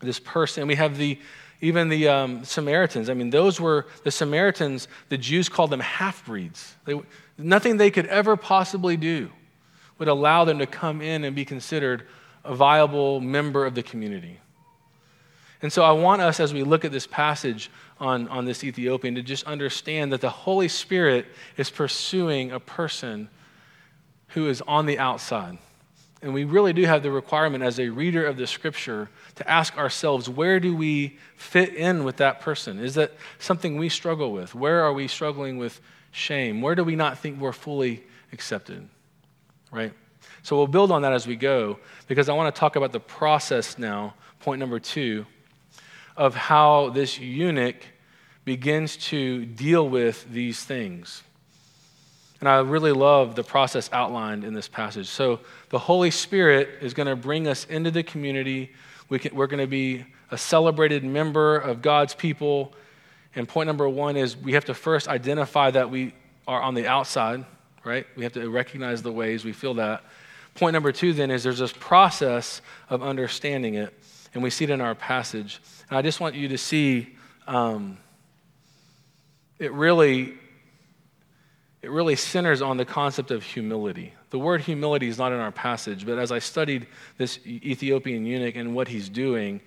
this 0.00 0.20
person. 0.20 0.66
We 0.66 0.74
have 0.76 0.96
the 0.98 1.18
even 1.60 1.88
the 1.88 2.08
um, 2.08 2.44
Samaritans. 2.44 3.08
I 3.08 3.14
mean, 3.14 3.30
those 3.30 3.60
were 3.60 3.86
the 4.04 4.10
Samaritans. 4.10 4.88
The 5.08 5.18
Jews 5.18 5.48
called 5.48 5.70
them 5.70 5.80
half 5.80 6.24
breeds. 6.26 6.76
Nothing 7.38 7.76
they 7.76 7.90
could 7.90 8.06
ever 8.06 8.36
possibly 8.36 8.96
do 8.96 9.30
would 9.98 10.08
allow 10.08 10.44
them 10.44 10.58
to 10.58 10.66
come 10.66 11.00
in 11.00 11.24
and 11.24 11.34
be 11.34 11.44
considered 11.44 12.06
a 12.44 12.54
viable 12.54 13.20
member 13.20 13.64
of 13.64 13.74
the 13.74 13.82
community. 13.82 14.38
And 15.62 15.72
so 15.72 15.82
I 15.82 15.92
want 15.92 16.20
us, 16.20 16.38
as 16.38 16.52
we 16.52 16.62
look 16.62 16.84
at 16.84 16.92
this 16.92 17.06
passage 17.06 17.70
on, 17.98 18.28
on 18.28 18.44
this 18.44 18.62
Ethiopian, 18.62 19.14
to 19.14 19.22
just 19.22 19.44
understand 19.44 20.12
that 20.12 20.20
the 20.20 20.30
Holy 20.30 20.68
Spirit 20.68 21.26
is 21.56 21.70
pursuing 21.70 22.52
a 22.52 22.60
person 22.60 23.28
who 24.28 24.48
is 24.48 24.62
on 24.62 24.84
the 24.84 24.98
outside. 24.98 25.56
And 26.22 26.32
we 26.32 26.44
really 26.44 26.72
do 26.72 26.84
have 26.84 27.02
the 27.02 27.10
requirement 27.10 27.62
as 27.62 27.78
a 27.78 27.88
reader 27.88 28.24
of 28.24 28.36
the 28.36 28.46
scripture 28.46 29.10
to 29.34 29.48
ask 29.48 29.76
ourselves 29.76 30.28
where 30.28 30.58
do 30.58 30.74
we 30.74 31.18
fit 31.36 31.74
in 31.74 32.04
with 32.04 32.16
that 32.16 32.40
person? 32.40 32.78
Is 32.78 32.94
that 32.94 33.12
something 33.38 33.76
we 33.76 33.88
struggle 33.88 34.32
with? 34.32 34.54
Where 34.54 34.82
are 34.82 34.92
we 34.92 35.08
struggling 35.08 35.58
with 35.58 35.80
shame? 36.10 36.62
Where 36.62 36.74
do 36.74 36.84
we 36.84 36.96
not 36.96 37.18
think 37.18 37.38
we're 37.38 37.52
fully 37.52 38.02
accepted? 38.32 38.88
Right? 39.70 39.92
So 40.42 40.56
we'll 40.56 40.68
build 40.68 40.90
on 40.90 41.02
that 41.02 41.12
as 41.12 41.26
we 41.26 41.36
go 41.36 41.78
because 42.08 42.28
I 42.28 42.32
want 42.32 42.54
to 42.54 42.58
talk 42.58 42.76
about 42.76 42.92
the 42.92 43.00
process 43.00 43.78
now, 43.78 44.14
point 44.40 44.58
number 44.58 44.78
two, 44.78 45.26
of 46.16 46.34
how 46.34 46.90
this 46.90 47.18
eunuch 47.18 47.76
begins 48.44 48.96
to 48.96 49.44
deal 49.44 49.86
with 49.86 50.26
these 50.32 50.64
things. 50.64 51.22
And 52.40 52.48
I 52.48 52.58
really 52.60 52.92
love 52.92 53.34
the 53.34 53.42
process 53.42 53.88
outlined 53.92 54.44
in 54.44 54.52
this 54.52 54.68
passage. 54.68 55.08
So, 55.08 55.40
the 55.70 55.78
Holy 55.78 56.10
Spirit 56.10 56.68
is 56.82 56.92
going 56.92 57.08
to 57.08 57.16
bring 57.16 57.48
us 57.48 57.64
into 57.66 57.90
the 57.90 58.02
community. 58.02 58.72
We 59.08 59.18
can, 59.18 59.34
we're 59.34 59.46
going 59.46 59.60
to 59.60 59.66
be 59.66 60.04
a 60.30 60.36
celebrated 60.38 61.02
member 61.04 61.56
of 61.56 61.80
God's 61.80 62.14
people. 62.14 62.74
And 63.34 63.48
point 63.48 63.66
number 63.66 63.88
one 63.88 64.16
is 64.16 64.36
we 64.36 64.52
have 64.52 64.66
to 64.66 64.74
first 64.74 65.08
identify 65.08 65.70
that 65.70 65.90
we 65.90 66.14
are 66.46 66.60
on 66.60 66.74
the 66.74 66.86
outside, 66.86 67.44
right? 67.84 68.06
We 68.16 68.24
have 68.24 68.32
to 68.34 68.48
recognize 68.50 69.02
the 69.02 69.12
ways 69.12 69.44
we 69.44 69.52
feel 69.52 69.74
that. 69.74 70.02
Point 70.54 70.72
number 70.72 70.92
two 70.92 71.12
then 71.12 71.30
is 71.30 71.42
there's 71.42 71.58
this 71.58 71.72
process 71.72 72.60
of 72.88 73.02
understanding 73.02 73.74
it. 73.74 73.94
And 74.34 74.42
we 74.42 74.50
see 74.50 74.64
it 74.64 74.70
in 74.70 74.80
our 74.80 74.94
passage. 74.94 75.60
And 75.88 75.98
I 75.98 76.02
just 76.02 76.20
want 76.20 76.34
you 76.34 76.48
to 76.48 76.58
see 76.58 77.16
um, 77.46 77.98
it 79.58 79.72
really 79.72 80.34
it 81.86 81.92
really 81.92 82.16
centers 82.16 82.62
on 82.62 82.78
the 82.78 82.84
concept 82.84 83.30
of 83.30 83.44
humility. 83.44 84.12
The 84.30 84.40
word 84.40 84.60
humility 84.60 85.06
is 85.06 85.18
not 85.18 85.30
in 85.30 85.38
our 85.38 85.52
passage, 85.52 86.04
but 86.04 86.18
as 86.18 86.32
I 86.32 86.40
studied 86.40 86.88
this 87.16 87.38
Ethiopian 87.46 88.26
eunuch 88.26 88.56
and 88.56 88.74
what 88.74 88.88
he's 88.88 89.08
doing, 89.08 89.60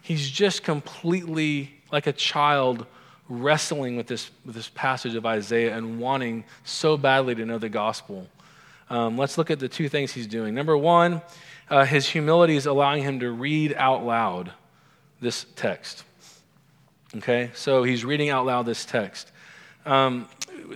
he's 0.00 0.30
just 0.30 0.62
completely 0.62 1.74
like 1.90 2.06
a 2.06 2.12
child 2.12 2.86
wrestling 3.28 3.96
with 3.96 4.06
this, 4.06 4.30
with 4.46 4.54
this 4.54 4.68
passage 4.68 5.16
of 5.16 5.26
Isaiah 5.26 5.76
and 5.76 5.98
wanting 5.98 6.44
so 6.62 6.96
badly 6.96 7.34
to 7.34 7.44
know 7.44 7.58
the 7.58 7.68
gospel. 7.68 8.28
Um, 8.88 9.18
let's 9.18 9.36
look 9.36 9.50
at 9.50 9.58
the 9.58 9.68
two 9.68 9.88
things 9.88 10.12
he's 10.12 10.28
doing. 10.28 10.54
Number 10.54 10.78
one, 10.78 11.22
uh, 11.68 11.84
his 11.84 12.08
humility 12.08 12.54
is 12.54 12.66
allowing 12.66 13.02
him 13.02 13.18
to 13.18 13.32
read 13.32 13.74
out 13.74 14.04
loud 14.04 14.52
this 15.20 15.44
text. 15.56 16.04
Okay, 17.16 17.50
so 17.52 17.82
he's 17.82 18.04
reading 18.04 18.30
out 18.30 18.46
loud 18.46 18.64
this 18.64 18.84
text. 18.84 19.32
Um, 19.84 20.28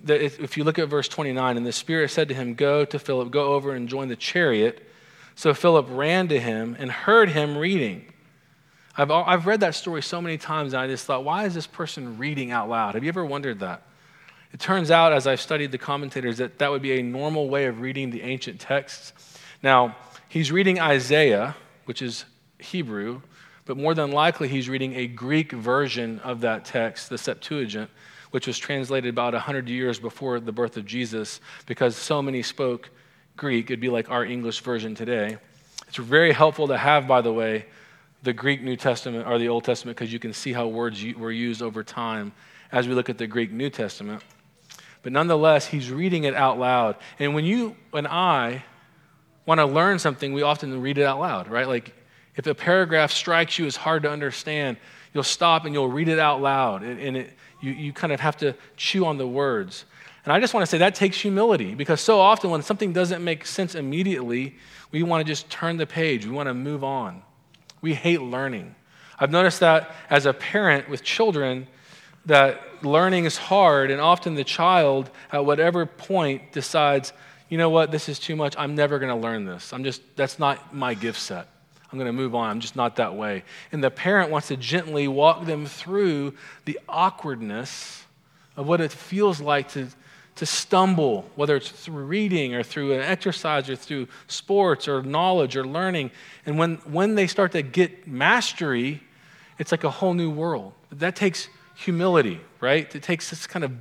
if 0.06 0.56
you 0.56 0.64
look 0.64 0.78
at 0.78 0.88
verse 0.88 1.08
29, 1.08 1.56
and 1.56 1.66
the 1.66 1.72
Spirit 1.72 2.10
said 2.10 2.28
to 2.28 2.34
him, 2.34 2.54
Go 2.54 2.84
to 2.84 2.98
Philip, 2.98 3.30
go 3.30 3.54
over 3.54 3.72
and 3.72 3.88
join 3.88 4.08
the 4.08 4.16
chariot. 4.16 4.84
So 5.34 5.54
Philip 5.54 5.86
ran 5.90 6.28
to 6.28 6.40
him 6.40 6.76
and 6.78 6.90
heard 6.90 7.30
him 7.30 7.56
reading. 7.56 8.12
I've, 8.96 9.12
I've 9.12 9.46
read 9.46 9.60
that 9.60 9.76
story 9.76 10.02
so 10.02 10.20
many 10.20 10.36
times, 10.36 10.72
and 10.72 10.82
I 10.82 10.88
just 10.88 11.06
thought, 11.06 11.22
why 11.22 11.44
is 11.44 11.54
this 11.54 11.68
person 11.68 12.18
reading 12.18 12.50
out 12.50 12.68
loud? 12.68 12.94
Have 12.94 13.04
you 13.04 13.08
ever 13.08 13.24
wondered 13.24 13.60
that? 13.60 13.82
It 14.52 14.58
turns 14.58 14.90
out, 14.90 15.12
as 15.12 15.28
I've 15.28 15.40
studied 15.40 15.70
the 15.70 15.78
commentators, 15.78 16.38
that 16.38 16.58
that 16.58 16.72
would 16.72 16.82
be 16.82 16.98
a 16.98 17.02
normal 17.02 17.48
way 17.48 17.66
of 17.66 17.80
reading 17.80 18.10
the 18.10 18.22
ancient 18.22 18.58
texts. 18.58 19.12
Now, 19.62 19.94
he's 20.28 20.50
reading 20.50 20.80
Isaiah, 20.80 21.54
which 21.84 22.02
is 22.02 22.24
Hebrew, 22.58 23.20
but 23.66 23.76
more 23.76 23.94
than 23.94 24.10
likely, 24.10 24.48
he's 24.48 24.68
reading 24.68 24.96
a 24.96 25.06
Greek 25.06 25.52
version 25.52 26.18
of 26.20 26.40
that 26.40 26.64
text, 26.64 27.10
the 27.10 27.18
Septuagint 27.18 27.90
which 28.30 28.46
was 28.46 28.58
translated 28.58 29.08
about 29.08 29.32
100 29.32 29.68
years 29.68 29.98
before 29.98 30.40
the 30.40 30.52
birth 30.52 30.76
of 30.76 30.84
Jesus, 30.84 31.40
because 31.66 31.96
so 31.96 32.20
many 32.22 32.42
spoke 32.42 32.90
Greek. 33.36 33.66
It'd 33.66 33.80
be 33.80 33.88
like 33.88 34.10
our 34.10 34.24
English 34.24 34.60
version 34.60 34.94
today. 34.94 35.38
It's 35.86 35.96
very 35.96 36.32
helpful 36.32 36.68
to 36.68 36.76
have, 36.76 37.06
by 37.06 37.22
the 37.22 37.32
way, 37.32 37.66
the 38.22 38.32
Greek 38.32 38.62
New 38.62 38.76
Testament 38.76 39.26
or 39.26 39.38
the 39.38 39.48
Old 39.48 39.64
Testament, 39.64 39.96
because 39.96 40.12
you 40.12 40.18
can 40.18 40.32
see 40.32 40.52
how 40.52 40.66
words 40.66 41.02
were 41.16 41.32
used 41.32 41.62
over 41.62 41.82
time 41.84 42.32
as 42.72 42.86
we 42.86 42.94
look 42.94 43.08
at 43.08 43.16
the 43.16 43.26
Greek 43.26 43.52
New 43.52 43.70
Testament. 43.70 44.22
But 45.02 45.12
nonetheless, 45.12 45.66
he's 45.66 45.90
reading 45.90 46.24
it 46.24 46.34
out 46.34 46.58
loud. 46.58 46.96
And 47.18 47.34
when 47.34 47.44
you 47.44 47.76
and 47.92 48.06
I 48.06 48.64
want 49.46 49.60
to 49.60 49.66
learn 49.66 49.98
something, 49.98 50.32
we 50.32 50.42
often 50.42 50.82
read 50.82 50.98
it 50.98 51.04
out 51.04 51.20
loud, 51.20 51.48
right? 51.48 51.66
Like 51.66 51.94
if 52.36 52.46
a 52.46 52.54
paragraph 52.54 53.12
strikes 53.12 53.58
you 53.58 53.66
as 53.66 53.76
hard 53.76 54.02
to 54.02 54.10
understand, 54.10 54.76
you'll 55.14 55.22
stop 55.22 55.64
and 55.64 55.72
you'll 55.72 55.88
read 55.88 56.08
it 56.08 56.18
out 56.18 56.42
loud. 56.42 56.82
And 56.82 57.16
it, 57.16 57.32
you, 57.60 57.72
you 57.72 57.92
kind 57.92 58.12
of 58.12 58.20
have 58.20 58.36
to 58.38 58.54
chew 58.76 59.04
on 59.04 59.18
the 59.18 59.26
words. 59.26 59.84
And 60.24 60.32
I 60.32 60.40
just 60.40 60.52
want 60.52 60.62
to 60.62 60.70
say 60.70 60.78
that 60.78 60.94
takes 60.94 61.20
humility 61.20 61.74
because 61.74 62.00
so 62.00 62.20
often 62.20 62.50
when 62.50 62.62
something 62.62 62.92
doesn't 62.92 63.24
make 63.24 63.46
sense 63.46 63.74
immediately, 63.74 64.56
we 64.90 65.02
want 65.02 65.26
to 65.26 65.30
just 65.30 65.48
turn 65.48 65.76
the 65.76 65.86
page. 65.86 66.26
We 66.26 66.32
want 66.32 66.48
to 66.48 66.54
move 66.54 66.84
on. 66.84 67.22
We 67.80 67.94
hate 67.94 68.20
learning. 68.20 68.74
I've 69.18 69.30
noticed 69.30 69.60
that 69.60 69.94
as 70.10 70.26
a 70.26 70.32
parent 70.32 70.88
with 70.88 71.02
children, 71.02 71.66
that 72.26 72.60
learning 72.82 73.24
is 73.24 73.36
hard, 73.36 73.90
and 73.90 74.00
often 74.00 74.34
the 74.34 74.44
child, 74.44 75.10
at 75.32 75.44
whatever 75.44 75.86
point, 75.86 76.52
decides, 76.52 77.12
you 77.48 77.58
know 77.58 77.70
what, 77.70 77.90
this 77.90 78.08
is 78.08 78.18
too 78.18 78.36
much. 78.36 78.54
I'm 78.58 78.74
never 78.74 78.98
going 78.98 79.08
to 79.08 79.20
learn 79.20 79.44
this. 79.44 79.72
I'm 79.72 79.82
just, 79.82 80.02
that's 80.16 80.38
not 80.38 80.74
my 80.74 80.94
gift 80.94 81.18
set. 81.20 81.48
I'm 81.90 81.98
going 81.98 82.06
to 82.06 82.12
move 82.12 82.34
on. 82.34 82.50
I'm 82.50 82.60
just 82.60 82.76
not 82.76 82.96
that 82.96 83.14
way. 83.14 83.44
And 83.72 83.82
the 83.82 83.90
parent 83.90 84.30
wants 84.30 84.48
to 84.48 84.56
gently 84.56 85.08
walk 85.08 85.46
them 85.46 85.64
through 85.64 86.34
the 86.66 86.78
awkwardness 86.88 88.04
of 88.56 88.68
what 88.68 88.80
it 88.80 88.92
feels 88.92 89.40
like 89.40 89.68
to, 89.70 89.88
to 90.36 90.44
stumble, 90.44 91.30
whether 91.34 91.56
it's 91.56 91.70
through 91.70 92.04
reading 92.04 92.54
or 92.54 92.62
through 92.62 92.92
an 92.92 93.00
exercise 93.00 93.70
or 93.70 93.76
through 93.76 94.08
sports 94.26 94.86
or 94.86 95.02
knowledge 95.02 95.56
or 95.56 95.64
learning. 95.64 96.10
And 96.44 96.58
when, 96.58 96.76
when 96.84 97.14
they 97.14 97.26
start 97.26 97.52
to 97.52 97.62
get 97.62 98.06
mastery, 98.06 99.02
it's 99.58 99.72
like 99.72 99.84
a 99.84 99.90
whole 99.90 100.12
new 100.12 100.30
world. 100.30 100.74
That 100.92 101.16
takes 101.16 101.48
humility, 101.74 102.40
right? 102.60 102.94
It 102.94 103.02
takes 103.02 103.30
this 103.30 103.46
kind 103.46 103.64
of 103.64 103.72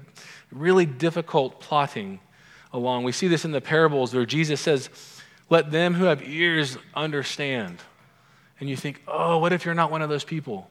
really 0.50 0.86
difficult 0.86 1.60
plotting 1.60 2.22
along. 2.72 3.04
We 3.04 3.12
see 3.12 3.28
this 3.28 3.43
in 3.43 3.52
the 3.52 3.60
parables 3.60 4.13
where 4.13 4.26
Jesus 4.26 4.62
says, 4.62 4.89
Let 5.50 5.72
them 5.72 5.96
who 5.96 6.06
have 6.06 6.24
ears 6.24 6.78
understand 6.96 7.80
and 8.60 8.70
you 8.70 8.76
think, 8.76 9.02
oh, 9.08 9.38
what 9.38 9.54
if 9.54 9.65
you're 9.65 9.76
not 9.76 9.91
one 9.91 10.02
of 10.02 10.10
those 10.10 10.24
people? 10.24 10.70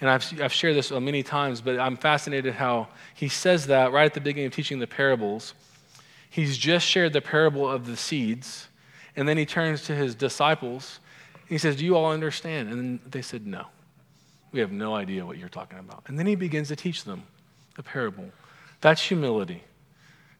And 0.00 0.10
I've, 0.10 0.40
I've 0.40 0.52
shared 0.52 0.76
this 0.76 0.90
many 0.90 1.22
times, 1.22 1.60
but 1.60 1.78
I'm 1.78 1.96
fascinated 1.96 2.54
how 2.54 2.88
he 3.14 3.28
says 3.28 3.66
that 3.66 3.92
right 3.92 4.06
at 4.06 4.14
the 4.14 4.20
beginning 4.20 4.46
of 4.46 4.52
teaching 4.52 4.78
the 4.78 4.86
parables. 4.86 5.54
He's 6.30 6.58
just 6.58 6.86
shared 6.86 7.12
the 7.12 7.20
parable 7.20 7.70
of 7.70 7.86
the 7.86 7.96
seeds, 7.96 8.68
and 9.16 9.28
then 9.28 9.38
he 9.38 9.46
turns 9.46 9.82
to 9.84 9.94
his 9.94 10.14
disciples 10.14 10.98
He 11.48 11.58
says, 11.58 11.76
Do 11.76 11.84
you 11.84 11.96
all 11.96 12.10
understand? 12.10 12.70
And 12.70 13.00
they 13.06 13.22
said, 13.22 13.46
No. 13.46 13.66
We 14.50 14.60
have 14.60 14.72
no 14.72 14.94
idea 14.94 15.26
what 15.26 15.36
you're 15.36 15.48
talking 15.48 15.78
about. 15.80 16.04
And 16.06 16.18
then 16.18 16.26
he 16.26 16.36
begins 16.36 16.68
to 16.68 16.76
teach 16.76 17.04
them 17.04 17.24
the 17.76 17.82
parable. 17.82 18.30
That's 18.80 19.02
humility. 19.02 19.64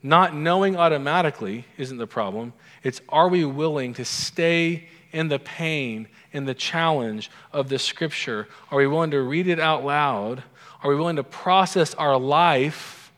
Not 0.04 0.34
knowing 0.34 0.76
automatically 0.76 1.64
isn't 1.78 1.96
the 1.96 2.06
problem. 2.06 2.52
It's 2.82 3.00
are 3.08 3.28
we 3.28 3.44
willing 3.44 3.94
to 3.94 4.04
stay 4.04 4.88
in 5.12 5.28
the 5.28 5.38
pain, 5.38 6.08
in 6.34 6.44
the 6.44 6.52
challenge 6.52 7.30
of 7.52 7.70
the 7.70 7.78
scripture? 7.78 8.48
Are 8.70 8.76
we 8.76 8.86
willing 8.86 9.12
to 9.12 9.22
read 9.22 9.46
it 9.46 9.60
out 9.60 9.84
loud? 9.84 10.42
Are 10.82 10.90
we 10.90 10.96
willing 10.96 11.16
to 11.16 11.24
process 11.24 11.94
our 11.94 12.18
life 12.18 13.12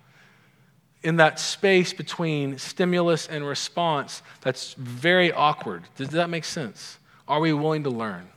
in 1.02 1.16
that 1.16 1.40
space 1.40 1.92
between 1.92 2.58
stimulus 2.58 3.26
and 3.26 3.44
response 3.44 4.22
that's 4.42 4.74
very 4.74 5.32
awkward? 5.32 5.82
Does 5.96 6.10
that 6.10 6.30
make 6.30 6.44
sense? 6.44 6.98
Are 7.26 7.40
we 7.40 7.52
willing 7.52 7.82
to 7.84 7.90
learn? 7.90 8.28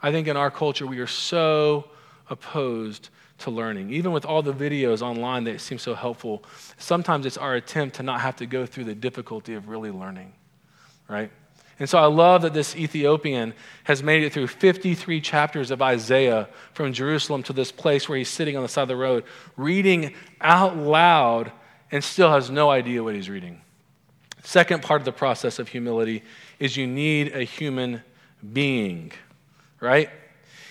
I 0.00 0.12
think 0.12 0.28
in 0.28 0.36
our 0.36 0.50
culture, 0.50 0.86
we 0.86 0.98
are 0.98 1.06
so 1.06 1.88
opposed 2.28 3.08
to 3.38 3.50
learning. 3.50 3.90
Even 3.90 4.12
with 4.12 4.26
all 4.26 4.42
the 4.42 4.52
videos 4.52 5.00
online 5.00 5.44
that 5.44 5.60
seem 5.60 5.78
so 5.78 5.94
helpful, 5.94 6.44
sometimes 6.78 7.24
it's 7.24 7.38
our 7.38 7.54
attempt 7.54 7.96
to 7.96 8.02
not 8.02 8.20
have 8.20 8.36
to 8.36 8.46
go 8.46 8.66
through 8.66 8.84
the 8.84 8.94
difficulty 8.94 9.54
of 9.54 9.68
really 9.68 9.90
learning, 9.90 10.32
right? 11.08 11.30
And 11.78 11.88
so 11.88 11.98
I 11.98 12.06
love 12.06 12.42
that 12.42 12.54
this 12.54 12.76
Ethiopian 12.76 13.52
has 13.84 14.02
made 14.02 14.22
it 14.22 14.32
through 14.32 14.46
53 14.46 15.20
chapters 15.20 15.70
of 15.70 15.82
Isaiah 15.82 16.48
from 16.72 16.92
Jerusalem 16.92 17.42
to 17.44 17.52
this 17.52 17.72
place 17.72 18.08
where 18.08 18.16
he's 18.16 18.28
sitting 18.28 18.56
on 18.56 18.62
the 18.62 18.68
side 18.68 18.82
of 18.82 18.88
the 18.88 18.96
road, 18.96 19.24
reading 19.56 20.14
out 20.40 20.76
loud, 20.76 21.50
and 21.90 22.02
still 22.02 22.30
has 22.32 22.50
no 22.50 22.70
idea 22.70 23.02
what 23.02 23.14
he's 23.14 23.28
reading. 23.28 23.60
Second 24.44 24.82
part 24.82 25.00
of 25.00 25.04
the 25.04 25.12
process 25.12 25.58
of 25.58 25.68
humility 25.68 26.22
is 26.60 26.76
you 26.76 26.86
need 26.86 27.34
a 27.34 27.42
human 27.44 28.02
being 28.52 29.12
right? 29.84 30.08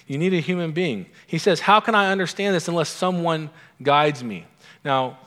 You 0.08 0.18
need 0.18 0.34
a 0.34 0.40
human 0.40 0.72
being. 0.72 1.06
He 1.28 1.38
says, 1.38 1.62
How 1.62 1.80
can 1.80 1.96
I 1.96 2.12
understand 2.12 2.56
this 2.56 2.68
unless 2.68 2.90
someone 2.90 3.50
guides 3.82 4.24
me? 4.24 4.46
Now, 4.84 5.20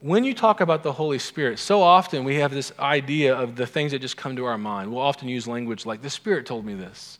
when 0.00 0.24
you 0.24 0.32
talk 0.32 0.60
about 0.60 0.82
the 0.82 0.92
Holy 0.92 1.18
Spirit, 1.18 1.58
so 1.58 1.82
often 1.82 2.24
we 2.24 2.36
have 2.36 2.52
this 2.52 2.72
idea 2.78 3.34
of 3.34 3.56
the 3.56 3.66
things 3.66 3.92
that 3.92 3.98
just 3.98 4.16
come 4.16 4.36
to 4.36 4.46
our 4.46 4.56
mind. 4.56 4.90
We'll 4.90 5.02
often 5.02 5.28
use 5.28 5.46
language 5.46 5.84
like, 5.84 6.00
The 6.00 6.10
Spirit 6.10 6.46
told 6.46 6.64
me 6.64 6.74
this. 6.74 7.18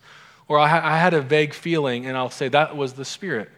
Or 0.48 0.58
I, 0.58 0.94
I 0.94 0.96
had 0.98 1.12
a 1.12 1.20
vague 1.20 1.52
feeling, 1.52 2.06
and 2.06 2.16
I'll 2.16 2.30
say, 2.30 2.48
That 2.48 2.76
was 2.76 2.94
the 2.94 3.04
Spirit. 3.04 3.50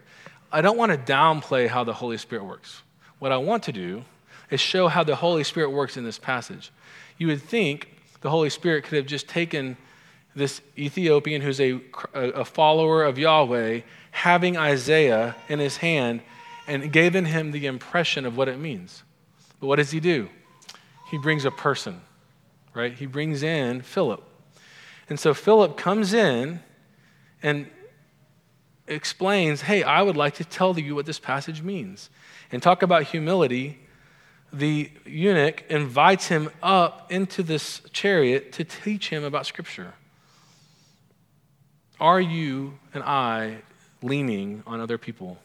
I 0.51 0.61
don't 0.61 0.77
want 0.77 0.93
to 0.93 0.99
downplay 0.99 1.69
how 1.69 1.85
the 1.85 1.95
Holy 1.95 2.19
Spirit 2.19 2.45
works. 2.45 2.83
What 3.21 3.33
I 3.33 3.37
want 3.37 3.63
to 3.65 3.73
do 3.73 4.05
is 4.51 4.61
show 4.61 4.89
how 4.89 5.05
the 5.05 5.17
Holy 5.17 5.45
Spirit 5.45 5.71
works 5.71 5.97
in 5.97 6.05
this 6.05 6.19
passage. 6.19 6.73
You 7.17 7.29
would 7.29 7.43
think 7.43 7.89
the 8.21 8.31
Holy 8.31 8.51
Spirit 8.51 8.85
could 8.85 8.97
have 8.97 9.07
just 9.07 9.29
taken 9.29 9.77
this 10.35 10.61
Ethiopian 10.77 11.43
who's 11.43 11.61
a, 11.61 11.81
a 12.15 12.45
follower 12.45 13.05
of 13.05 13.19
Yahweh 13.19 13.83
having 14.11 14.57
Isaiah 14.57 15.37
in 15.49 15.59
his 15.59 15.79
hand 15.79 16.23
and 16.67 16.93
given 16.93 17.25
him 17.27 17.53
the 17.53 17.67
impression 17.67 18.27
of 18.27 18.37
what 18.37 18.49
it 18.49 18.59
means. 18.59 19.03
But 19.63 19.69
what 19.69 19.77
does 19.77 19.93
he 19.93 20.01
do? 20.01 20.29
He 21.09 21.19
brings 21.19 21.45
a 21.45 21.53
person, 21.53 22.01
right? 22.75 22.93
He 22.93 23.07
brings 23.07 23.45
in 23.45 23.83
Philip. 23.83 24.21
And 25.09 25.21
so 25.21 25.33
Philip 25.33 25.77
comes 25.77 26.13
in 26.13 26.59
and 27.45 27.71
explains, 28.89 29.61
hey, 29.61 29.85
I 29.85 30.03
would 30.03 30.17
like 30.17 30.35
to 30.35 30.45
tell 30.45 30.77
you 30.77 30.97
what 30.97 31.07
this 31.07 31.21
passage 31.21 31.63
means. 31.63 32.11
And 32.51 32.61
talk 32.61 32.83
about 32.83 33.05
humility. 33.05 33.79
The 34.53 34.91
eunuch 35.07 35.63
invites 35.69 36.27
him 36.27 36.51
up 36.61 37.13
into 37.13 37.45
this 37.45 37.83
chariot 37.93 38.51
to 38.55 38.65
teach 38.65 39.11
him 39.11 39.23
about 39.23 39.47
Scripture. 39.47 39.95
Are 42.01 42.21
you 42.21 42.81
and 42.93 43.05
I 43.05 43.59
leaning 44.03 44.65
on 44.67 44.81
other 44.81 44.99
people? 44.99 45.39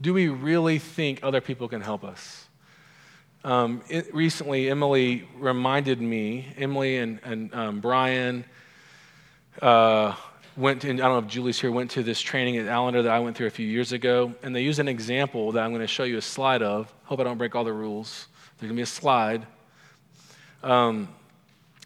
Do 0.00 0.14
we 0.14 0.28
really 0.28 0.78
think 0.78 1.20
other 1.22 1.42
people 1.42 1.68
can 1.68 1.82
help 1.82 2.02
us? 2.02 2.46
Um, 3.42 3.82
it, 3.88 4.14
recently, 4.14 4.68
Emily 4.68 5.26
reminded 5.38 6.00
me, 6.00 6.46
Emily 6.58 6.98
and, 6.98 7.20
and 7.24 7.54
um, 7.54 7.80
Brian 7.80 8.44
uh, 9.62 10.14
went 10.56 10.82
to, 10.82 10.90
I 10.90 10.96
don't 10.96 10.98
know 10.98 11.18
if 11.18 11.26
Julie's 11.26 11.58
here, 11.58 11.72
went 11.72 11.92
to 11.92 12.02
this 12.02 12.20
training 12.20 12.58
at 12.58 12.66
Allender 12.66 13.02
that 13.02 13.12
I 13.12 13.18
went 13.20 13.36
through 13.36 13.46
a 13.46 13.50
few 13.50 13.66
years 13.66 13.92
ago, 13.92 14.34
and 14.42 14.54
they 14.54 14.62
used 14.62 14.78
an 14.78 14.88
example 14.88 15.52
that 15.52 15.64
I'm 15.64 15.70
going 15.70 15.80
to 15.80 15.86
show 15.86 16.04
you 16.04 16.18
a 16.18 16.22
slide 16.22 16.62
of. 16.62 16.92
Hope 17.04 17.20
I 17.20 17.24
don't 17.24 17.38
break 17.38 17.54
all 17.54 17.64
the 17.64 17.72
rules. 17.72 18.26
There's 18.58 18.68
going 18.68 18.76
to 18.76 18.80
be 18.80 18.82
a 18.82 18.86
slide. 18.86 19.46
Um, 20.62 21.08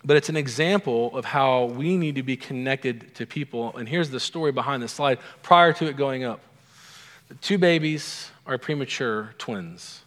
but 0.05 0.17
it's 0.17 0.29
an 0.29 0.37
example 0.37 1.17
of 1.17 1.25
how 1.25 1.64
we 1.64 1.97
need 1.97 2.17
to 2.17 2.23
be 2.23 2.37
connected 2.37 3.14
to 3.14 3.27
people. 3.27 3.77
And 3.77 3.88
here's 3.88 4.11
the 4.11 4.21
story 4.21 4.53
behind 4.53 4.83
the 4.83 4.88
slide 4.88 5.19
prior 5.43 5.73
to 5.75 5.87
it 5.87 5.97
going 5.97 6.25
up. 6.25 6.40
The 7.29 7.35
two 7.37 7.57
babies 7.57 8.31
are 8.45 8.59
premature 8.59 9.35
twins, 9.38 10.04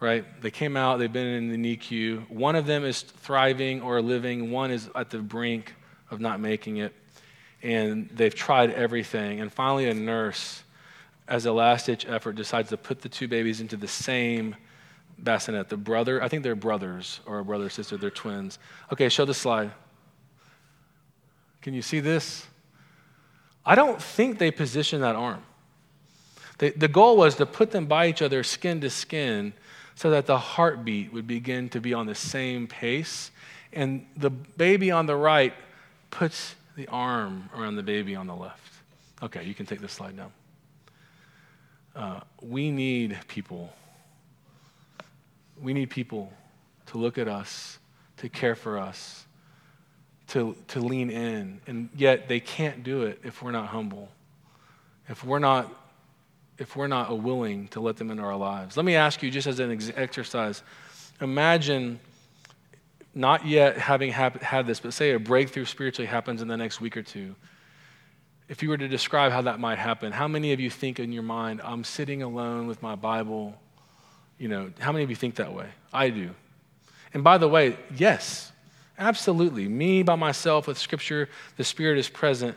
right? 0.00 0.24
They 0.42 0.50
came 0.50 0.76
out, 0.76 0.98
they've 0.98 1.12
been 1.12 1.26
in 1.26 1.48
the 1.50 1.76
NICU. 1.76 2.28
One 2.30 2.56
of 2.56 2.66
them 2.66 2.84
is 2.84 3.02
thriving 3.02 3.80
or 3.82 4.00
living, 4.02 4.50
one 4.50 4.70
is 4.70 4.90
at 4.94 5.10
the 5.10 5.18
brink 5.18 5.74
of 6.10 6.20
not 6.20 6.40
making 6.40 6.78
it. 6.78 6.94
And 7.62 8.08
they've 8.10 8.34
tried 8.34 8.70
everything. 8.70 9.40
And 9.40 9.52
finally, 9.52 9.88
a 9.88 9.94
nurse, 9.94 10.62
as 11.26 11.46
a 11.46 11.52
last 11.52 11.86
ditch 11.86 12.06
effort, 12.06 12.36
decides 12.36 12.68
to 12.68 12.76
put 12.76 13.00
the 13.00 13.08
two 13.08 13.26
babies 13.26 13.60
into 13.60 13.76
the 13.76 13.88
same 13.88 14.54
bassinet, 15.18 15.68
the 15.68 15.76
brother, 15.76 16.22
I 16.22 16.28
think 16.28 16.42
they're 16.42 16.54
brothers 16.54 17.20
or 17.26 17.38
a 17.38 17.44
brother, 17.44 17.70
sister, 17.70 17.96
they're 17.96 18.10
twins. 18.10 18.58
Okay, 18.92 19.08
show 19.08 19.24
the 19.24 19.34
slide. 19.34 19.72
Can 21.62 21.74
you 21.74 21.82
see 21.82 22.00
this? 22.00 22.46
I 23.64 23.74
don't 23.74 24.00
think 24.00 24.38
they 24.38 24.50
positioned 24.50 25.02
that 25.02 25.16
arm. 25.16 25.42
The, 26.58 26.70
the 26.70 26.88
goal 26.88 27.16
was 27.16 27.34
to 27.36 27.46
put 27.46 27.70
them 27.70 27.86
by 27.86 28.08
each 28.08 28.22
other 28.22 28.42
skin 28.42 28.80
to 28.82 28.90
skin 28.90 29.52
so 29.96 30.10
that 30.10 30.26
the 30.26 30.38
heartbeat 30.38 31.12
would 31.12 31.26
begin 31.26 31.68
to 31.70 31.80
be 31.80 31.92
on 31.92 32.06
the 32.06 32.14
same 32.14 32.68
pace. 32.68 33.32
And 33.72 34.06
the 34.16 34.30
baby 34.30 34.90
on 34.90 35.06
the 35.06 35.16
right 35.16 35.52
puts 36.10 36.54
the 36.76 36.86
arm 36.88 37.50
around 37.56 37.76
the 37.76 37.82
baby 37.82 38.14
on 38.14 38.28
the 38.28 38.36
left. 38.36 38.72
Okay, 39.22 39.42
you 39.42 39.54
can 39.54 39.66
take 39.66 39.80
this 39.80 39.92
slide 39.92 40.14
now. 40.16 40.30
Uh, 41.94 42.20
we 42.40 42.70
need 42.70 43.18
people 43.26 43.72
we 45.60 45.72
need 45.72 45.90
people 45.90 46.32
to 46.86 46.98
look 46.98 47.18
at 47.18 47.28
us, 47.28 47.78
to 48.18 48.28
care 48.28 48.54
for 48.54 48.78
us, 48.78 49.26
to, 50.28 50.56
to 50.68 50.80
lean 50.80 51.10
in. 51.10 51.60
And 51.66 51.88
yet 51.96 52.28
they 52.28 52.40
can't 52.40 52.82
do 52.82 53.02
it 53.02 53.20
if 53.24 53.42
we're 53.42 53.52
not 53.52 53.68
humble, 53.68 54.10
if 55.08 55.24
we're 55.24 55.38
not, 55.38 55.72
if 56.58 56.76
we're 56.76 56.86
not 56.86 57.18
willing 57.18 57.68
to 57.68 57.80
let 57.80 57.96
them 57.96 58.10
into 58.10 58.22
our 58.22 58.36
lives. 58.36 58.76
Let 58.76 58.86
me 58.86 58.94
ask 58.94 59.22
you, 59.22 59.30
just 59.30 59.46
as 59.46 59.60
an 59.60 59.70
ex- 59.72 59.92
exercise, 59.94 60.62
imagine 61.20 62.00
not 63.14 63.46
yet 63.46 63.78
having 63.78 64.10
hap- 64.10 64.42
had 64.42 64.66
this, 64.66 64.80
but 64.80 64.92
say 64.92 65.12
a 65.12 65.18
breakthrough 65.18 65.64
spiritually 65.64 66.06
happens 66.06 66.42
in 66.42 66.48
the 66.48 66.56
next 66.56 66.80
week 66.80 66.96
or 66.96 67.02
two. 67.02 67.34
If 68.48 68.62
you 68.62 68.68
were 68.68 68.76
to 68.76 68.88
describe 68.88 69.32
how 69.32 69.42
that 69.42 69.58
might 69.58 69.78
happen, 69.78 70.12
how 70.12 70.28
many 70.28 70.52
of 70.52 70.60
you 70.60 70.70
think 70.70 71.00
in 71.00 71.12
your 71.12 71.22
mind, 71.22 71.60
I'm 71.64 71.82
sitting 71.82 72.22
alone 72.22 72.66
with 72.66 72.82
my 72.82 72.94
Bible? 72.94 73.54
You 74.38 74.48
know, 74.48 74.70
how 74.78 74.92
many 74.92 75.02
of 75.02 75.10
you 75.10 75.16
think 75.16 75.36
that 75.36 75.52
way? 75.52 75.68
I 75.92 76.10
do. 76.10 76.30
And 77.12 77.24
by 77.24 77.38
the 77.38 77.48
way, 77.48 77.76
yes, 77.96 78.52
absolutely. 78.98 79.66
Me 79.66 80.02
by 80.02 80.14
myself 80.14 80.66
with 80.66 80.78
Scripture, 80.78 81.28
the 81.56 81.64
Spirit 81.64 81.98
is 81.98 82.08
present. 82.08 82.56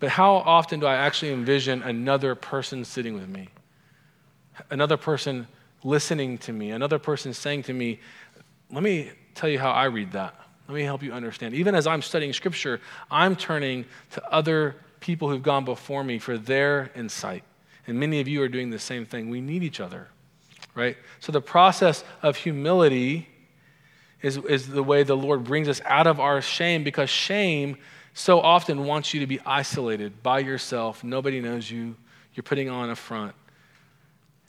But 0.00 0.10
how 0.10 0.34
often 0.34 0.80
do 0.80 0.86
I 0.86 0.94
actually 0.94 1.32
envision 1.32 1.82
another 1.82 2.34
person 2.34 2.84
sitting 2.84 3.14
with 3.14 3.28
me? 3.28 3.48
Another 4.70 4.96
person 4.96 5.46
listening 5.82 6.38
to 6.38 6.52
me, 6.52 6.70
another 6.70 6.98
person 6.98 7.32
saying 7.32 7.64
to 7.64 7.72
me, 7.72 8.00
Let 8.70 8.82
me 8.82 9.10
tell 9.34 9.48
you 9.48 9.58
how 9.58 9.70
I 9.70 9.84
read 9.84 10.12
that. 10.12 10.34
Let 10.68 10.74
me 10.74 10.82
help 10.82 11.02
you 11.02 11.12
understand. 11.12 11.54
Even 11.54 11.74
as 11.74 11.86
I'm 11.86 12.02
studying 12.02 12.32
Scripture, 12.32 12.80
I'm 13.10 13.36
turning 13.36 13.84
to 14.12 14.32
other 14.32 14.76
people 15.00 15.28
who've 15.28 15.42
gone 15.42 15.64
before 15.64 16.02
me 16.02 16.18
for 16.18 16.38
their 16.38 16.90
insight. 16.96 17.44
And 17.86 18.00
many 18.00 18.20
of 18.20 18.28
you 18.28 18.42
are 18.42 18.48
doing 18.48 18.70
the 18.70 18.78
same 18.78 19.04
thing. 19.04 19.28
We 19.28 19.40
need 19.40 19.62
each 19.62 19.80
other 19.80 20.08
right? 20.74 20.96
So 21.20 21.32
the 21.32 21.40
process 21.40 22.04
of 22.22 22.36
humility 22.36 23.28
is, 24.22 24.36
is 24.38 24.68
the 24.68 24.82
way 24.82 25.02
the 25.02 25.16
Lord 25.16 25.44
brings 25.44 25.68
us 25.68 25.80
out 25.84 26.06
of 26.06 26.18
our 26.18 26.40
shame 26.40 26.84
because 26.84 27.10
shame 27.10 27.76
so 28.14 28.40
often 28.40 28.84
wants 28.84 29.12
you 29.12 29.20
to 29.20 29.26
be 29.26 29.40
isolated 29.44 30.22
by 30.22 30.38
yourself. 30.38 31.02
Nobody 31.04 31.40
knows 31.40 31.70
you. 31.70 31.96
You're 32.34 32.44
putting 32.44 32.70
on 32.70 32.90
a 32.90 32.96
front. 32.96 33.34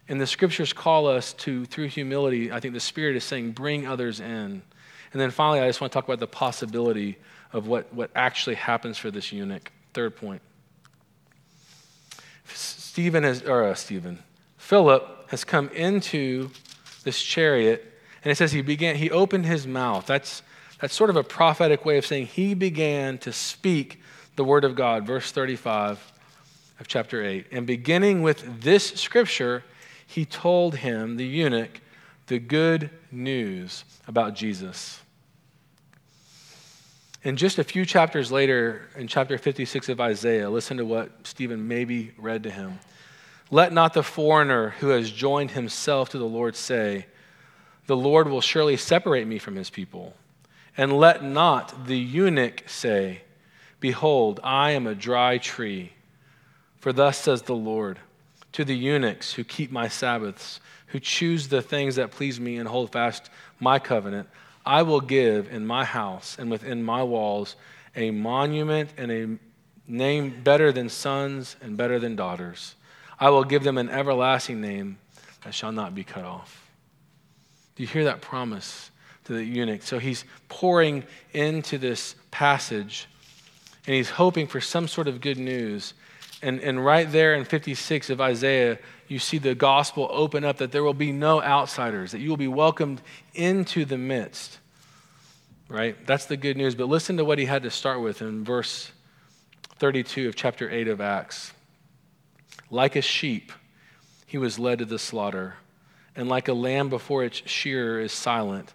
And 0.08 0.22
the 0.22 0.28
scriptures 0.28 0.72
call 0.72 1.08
us 1.08 1.34
to, 1.34 1.66
through 1.66 1.88
humility, 1.88 2.52
I 2.52 2.60
think 2.60 2.76
the 2.76 2.80
Spirit 2.80 3.16
is 3.16 3.24
saying, 3.24 3.52
bring 3.52 3.88
others 3.88 4.20
in. 4.20 4.62
And 5.12 5.22
then 5.22 5.32
finally, 5.32 5.60
I 5.60 5.68
just 5.68 5.82
want 5.82 5.92
to 5.92 5.96
talk 5.96 6.06
about 6.06 6.20
the 6.20 6.28
possibility 6.28 7.18
of 7.54 7.68
what, 7.68 7.92
what 7.94 8.12
actually 8.16 8.56
happens 8.56 8.98
for 8.98 9.10
this 9.10 9.32
eunuch. 9.32 9.72
Third 9.94 10.16
point. 10.16 10.42
Stephen 12.46 13.26
is, 13.26 13.42
or 13.42 13.64
uh, 13.64 13.74
Stephen, 13.74 14.20
Philip 14.58 15.30
has 15.30 15.44
come 15.44 15.70
into 15.70 16.52
this 17.04 17.22
chariot, 17.22 17.84
and 18.24 18.32
it 18.32 18.36
says 18.36 18.52
he 18.52 18.62
began, 18.62 18.96
he 18.96 19.10
opened 19.10 19.46
his 19.46 19.66
mouth. 19.66 20.06
That's, 20.06 20.44
That's 20.80 20.94
sort 20.94 21.10
of 21.10 21.16
a 21.16 21.24
prophetic 21.24 21.86
way 21.86 21.98
of 21.98 22.06
saying 22.06 22.28
he 22.28 22.54
began 22.54 23.18
to 23.20 23.32
speak 23.32 24.02
the 24.36 24.44
word 24.44 24.66
of 24.66 24.76
God. 24.76 25.06
Verse 25.06 25.32
35 25.32 26.14
of 26.80 26.88
chapter 26.88 27.24
8. 27.24 27.48
And 27.52 27.66
beginning 27.66 28.22
with 28.22 28.62
this 28.62 28.88
scripture, 28.88 29.64
he 30.06 30.26
told 30.26 30.76
him, 30.76 31.18
the 31.18 31.26
eunuch, 31.26 31.82
the 32.28 32.40
good 32.40 32.90
news 33.12 33.86
about 34.08 34.36
Jesus. 34.36 35.00
And 37.24 37.38
just 37.38 37.58
a 37.58 37.64
few 37.64 37.86
chapters 37.86 38.32
later, 38.32 38.88
in 38.96 39.08
chapter 39.08 39.38
56 39.38 39.90
of 39.90 40.00
Isaiah, 40.00 40.50
listen 40.50 40.78
to 40.78 40.86
what 40.86 41.10
Stephen 41.26 41.68
maybe 41.68 42.12
read 42.18 42.44
to 42.44 42.52
him. 42.52 42.80
Let 43.50 43.74
not 43.74 43.94
the 43.94 44.04
foreigner 44.04 44.72
who 44.80 44.90
has 44.90 45.10
joined 45.10 45.52
himself 45.52 46.10
to 46.10 46.18
the 46.18 46.26
Lord 46.26 46.56
say, 46.56 47.08
The 47.88 47.98
Lord 47.98 48.28
will 48.28 48.42
surely 48.42 48.78
separate 48.78 49.28
me 49.28 49.40
from 49.40 49.56
his 49.56 49.70
people. 49.70 50.14
And 50.78 50.98
let 50.98 51.24
not 51.24 51.88
the 51.88 51.98
eunuch 51.98 52.64
say, 52.68 53.22
Behold, 53.80 54.40
I 54.44 54.72
am 54.72 54.88
a 54.88 54.96
dry 54.96 55.38
tree. 55.38 55.94
For 56.80 56.94
thus 56.94 57.18
says 57.18 57.44
the 57.44 57.56
Lord 57.56 58.00
to 58.52 58.64
the 58.64 58.76
eunuchs 58.76 59.34
who 59.34 59.44
keep 59.44 59.72
my 59.72 59.88
Sabbaths, 59.88 60.60
who 60.88 61.00
choose 61.00 61.48
the 61.48 61.62
things 61.62 61.96
that 61.96 62.12
please 62.12 62.40
me 62.40 62.58
and 62.58 62.68
hold 62.68 62.92
fast 62.92 63.30
my 63.60 63.80
covenant, 63.80 64.30
I 64.66 64.82
will 64.82 65.02
give 65.02 65.52
in 65.52 65.66
my 65.68 65.84
house 65.84 66.38
and 66.40 66.50
within 66.50 66.84
my 66.84 67.04
walls 67.04 67.56
a 67.96 68.12
monument 68.12 68.92
and 68.98 69.12
a 69.12 69.38
name 69.88 70.42
better 70.44 70.72
than 70.72 70.90
sons 70.90 71.56
and 71.62 71.78
better 71.78 72.00
than 72.00 72.16
daughters. 72.16 72.76
I 73.20 73.30
will 73.30 73.44
give 73.44 73.64
them 73.64 73.78
an 73.78 73.90
everlasting 73.90 74.62
name 74.62 74.98
that 75.44 75.54
shall 75.54 75.72
not 75.72 75.94
be 75.94 76.04
cut 76.04 76.26
off. 76.26 76.70
Do 77.76 77.84
you 77.84 77.88
hear 77.88 78.06
that 78.06 78.22
promise 78.22 78.90
to 79.26 79.34
the 79.34 79.44
eunuch? 79.44 79.84
So 79.84 80.00
he's 80.00 80.26
pouring 80.50 81.04
into 81.34 81.78
this 81.78 82.16
passage 82.32 83.08
and 83.88 83.96
he's 83.96 84.10
hoping 84.10 84.48
for 84.48 84.60
some 84.60 84.88
sort 84.88 85.08
of 85.08 85.22
good 85.22 85.38
news. 85.38 85.94
And, 86.42 86.60
and 86.62 86.84
right 86.84 87.10
there 87.12 87.36
in 87.36 87.46
56 87.46 88.10
of 88.10 88.20
Isaiah, 88.20 88.80
you 89.08 89.20
see 89.20 89.38
the 89.38 89.56
gospel 89.56 90.08
open 90.12 90.44
up 90.44 90.58
that 90.58 90.72
there 90.72 90.84
will 90.84 90.94
be 90.94 91.12
no 91.12 91.42
outsiders, 91.42 92.12
that 92.12 92.20
you 92.20 92.30
will 92.30 92.38
be 92.38 92.48
welcomed 92.48 93.02
into 93.34 93.86
the 93.86 93.98
midst. 93.98 94.60
Right? 95.70 95.96
That's 96.06 96.26
the 96.26 96.38
good 96.38 96.58
news. 96.58 96.76
But 96.76 96.88
listen 96.88 97.18
to 97.18 97.26
what 97.26 97.38
he 97.38 97.46
had 97.46 97.64
to 97.64 97.72
start 97.72 98.02
with 98.02 98.22
in 98.22 98.44
verse 98.44 98.92
32 99.78 100.30
of 100.30 100.36
chapter 100.36 100.70
8 100.70 100.88
of 100.88 101.02
Acts. 101.02 101.54
Like 102.72 102.96
a 102.96 103.02
sheep, 103.02 103.52
he 104.26 104.38
was 104.38 104.58
led 104.58 104.80
to 104.80 104.86
the 104.86 105.00
slaughter, 105.00 105.56
and 106.16 106.28
like 106.28 106.48
a 106.48 106.54
lamb 106.54 106.90
before 106.90 107.24
its 107.24 107.42
shearer 107.46 108.00
is 108.00 108.12
silent, 108.12 108.74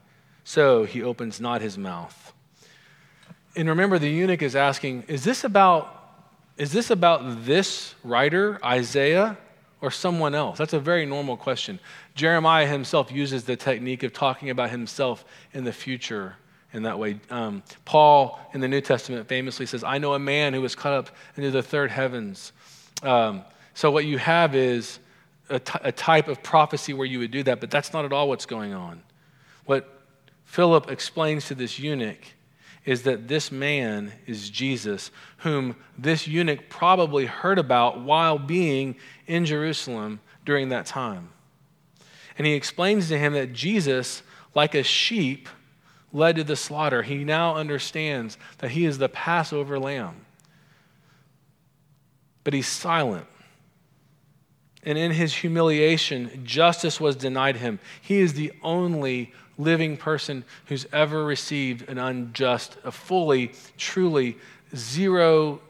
so 0.51 0.83
he 0.83 1.01
opens 1.01 1.41
not 1.41 1.61
his 1.63 1.79
mouth. 1.79 2.33
And 3.55 3.69
remember, 3.69 4.01
the 4.01 4.11
eunuch 4.11 4.43
is 4.43 4.57
asking, 4.57 5.05
is 5.07 5.23
this 5.23 5.45
about, 5.45 6.27
is 6.57 6.73
this 6.73 6.91
about 6.91 7.45
this 7.45 7.95
writer, 8.03 8.59
Isaiah, 8.65 9.39
or 9.81 9.93
someone 9.93 10.35
else? 10.35 10.59
That's 10.59 10.73
a 10.73 10.81
very 10.81 11.07
normal 11.07 11.37
question. 11.37 11.79
Jeremiah 12.17 12.67
himself 12.67 13.13
uses 13.13 13.45
the 13.45 13.55
technique 13.55 14.03
of 14.03 14.13
talking 14.13 14.51
about 14.51 14.71
himself 14.71 15.25
in 15.55 15.63
the 15.63 15.73
future 15.73 16.35
in 16.73 16.83
that 16.83 16.99
way. 16.99 17.21
Um, 17.31 17.63
Paul 17.85 18.41
in 18.53 18.61
the 18.61 18.67
New 18.67 18.81
Testament 18.81 19.29
famously 19.29 19.67
says, 19.67 19.85
I 19.85 19.99
know 19.99 20.15
a 20.15 20.19
man 20.19 20.53
who 20.53 20.63
was 20.63 20.75
caught 20.75 20.95
up 20.95 21.11
into 21.37 21.53
the 21.53 21.63
third 21.63 21.93
heavens. 21.93 22.53
Um, 23.05 23.45
so, 23.75 23.93
what 23.93 24.05
you 24.05 24.19
have 24.19 24.57
is 24.57 24.99
a, 25.49 25.61
t- 25.61 25.79
a 25.81 25.93
type 25.93 26.27
of 26.27 26.43
prophecy 26.43 26.93
where 26.93 27.07
you 27.07 27.21
would 27.21 27.31
do 27.31 27.45
that, 27.45 27.61
but 27.61 27.71
that's 27.71 27.93
not 27.93 28.05
at 28.05 28.13
all 28.13 28.29
what's 28.29 28.47
going 28.47 28.75
on. 28.75 29.01
What 29.65 30.00
Philip 30.51 30.91
explains 30.91 31.47
to 31.47 31.55
this 31.55 31.79
eunuch 31.79 32.27
is 32.85 33.05
that 33.05 33.29
this 33.29 33.53
man 33.53 34.11
is 34.27 34.51
Jesus, 34.51 35.13
whom 35.39 35.77
this 35.97 36.27
eunuch 36.27 36.69
probably 36.69 37.25
heard 37.25 37.57
about 37.57 38.01
while 38.01 38.37
being 38.37 38.97
in 39.29 39.47
Jerusalem 39.47 40.19
during 40.45 40.71
that 40.71 40.87
time. 40.87 41.29
And 42.37 42.49
he 42.49 42.55
explains 42.55 43.07
to 43.11 43.17
him 43.17 43.33
that 43.35 43.53
Jesus, 43.53 44.25
like 44.53 44.75
a 44.75 44.83
sheep, 44.83 45.49
led 46.13 46.35
to 46.35 46.43
the 46.43 46.57
slaughter. 46.57 47.05
He 47.05 47.23
now 47.23 47.55
understands 47.55 48.37
that 48.59 48.73
he 48.73 48.87
is 48.87 48.99
the 48.99 49.09
Passover 49.09 49.79
lamb. 49.79 50.27
But 52.43 52.55
he's 52.55 52.67
silent. 52.67 53.29
And 54.83 54.99
in 54.99 55.13
his 55.13 55.33
humiliation, 55.33 56.43
justice 56.45 56.99
was 57.01 57.15
denied 57.15 57.59
him. 57.59 57.79
He 58.03 58.19
is 58.19 58.35
the 58.35 58.53
only 58.65 59.33
living 59.61 59.97
person 59.97 60.45
who's 60.67 60.87
ever 60.93 61.25
received 61.25 61.89
an 61.89 61.99
unjust, 61.99 62.77
a 62.85 62.93
fully, 62.93 63.53
truly 63.77 64.37
zero 64.75 65.61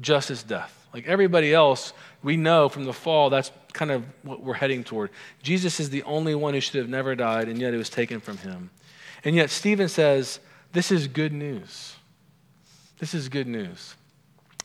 justice 0.00 0.42
death. 0.42 0.86
Like 0.92 1.06
everybody 1.06 1.54
else, 1.54 1.92
we 2.22 2.36
know 2.36 2.68
from 2.68 2.84
the 2.84 2.92
fall 2.92 3.30
that's 3.30 3.50
kind 3.72 3.90
of 3.90 4.04
what 4.22 4.42
we're 4.42 4.54
heading 4.54 4.84
toward. 4.84 5.10
Jesus 5.42 5.80
is 5.80 5.90
the 5.90 6.02
only 6.02 6.34
one 6.34 6.54
who 6.54 6.60
should 6.60 6.76
have 6.76 6.88
never 6.88 7.14
died, 7.14 7.48
and 7.48 7.58
yet 7.58 7.72
it 7.74 7.78
was 7.78 7.90
taken 7.90 8.20
from 8.20 8.36
him. 8.38 8.70
And 9.24 9.34
yet, 9.34 9.50
Stephen 9.50 9.88
says, 9.88 10.40
This 10.72 10.90
is 10.90 11.08
good 11.08 11.32
news. 11.32 11.96
This 12.98 13.14
is 13.14 13.28
good 13.28 13.46
news. 13.46 13.94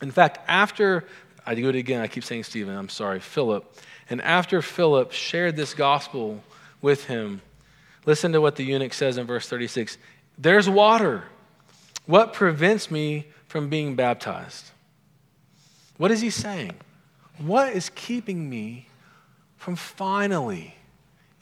In 0.02 0.10
fact, 0.10 0.38
after 0.46 1.04
I 1.48 1.54
do 1.54 1.66
it 1.70 1.76
again. 1.76 2.02
I 2.02 2.08
keep 2.08 2.24
saying 2.24 2.44
Stephen, 2.44 2.76
I'm 2.76 2.90
sorry, 2.90 3.20
Philip. 3.20 3.64
And 4.10 4.20
after 4.20 4.60
Philip 4.60 5.12
shared 5.12 5.56
this 5.56 5.72
gospel 5.72 6.44
with 6.82 7.06
him, 7.06 7.40
listen 8.08 8.32
to 8.32 8.40
what 8.40 8.56
the 8.56 8.64
eunuch 8.64 8.94
says 8.94 9.18
in 9.18 9.26
verse 9.26 9.48
36 9.48 9.98
There's 10.38 10.68
water. 10.68 11.24
What 12.06 12.32
prevents 12.32 12.90
me 12.90 13.26
from 13.46 13.68
being 13.68 13.94
baptized? 13.94 14.70
What 15.98 16.10
is 16.10 16.22
he 16.22 16.30
saying? 16.30 16.72
What 17.36 17.74
is 17.74 17.90
keeping 17.94 18.48
me 18.48 18.88
from 19.58 19.76
finally 19.76 20.74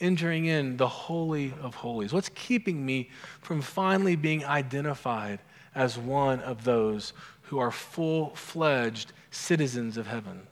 entering 0.01 0.47
in 0.47 0.77
the 0.77 0.89
Holy 0.89 1.55
of 1.63 1.77
Holies? 1.77 2.13
What's 2.13 2.31
keeping 2.31 2.85
me 2.85 3.11
from 3.41 3.63
finally 3.63 4.17
being 4.17 4.45
identified 4.45 5.39
as 5.77 5.97
one 5.97 6.41
of 6.41 6.65
those 6.65 7.13
who 7.43 7.59
are 7.59 7.71
full 7.71 8.31
fledged 8.35 9.13
citizens 9.31 9.97
of 9.97 10.09
heaven. 10.09 10.49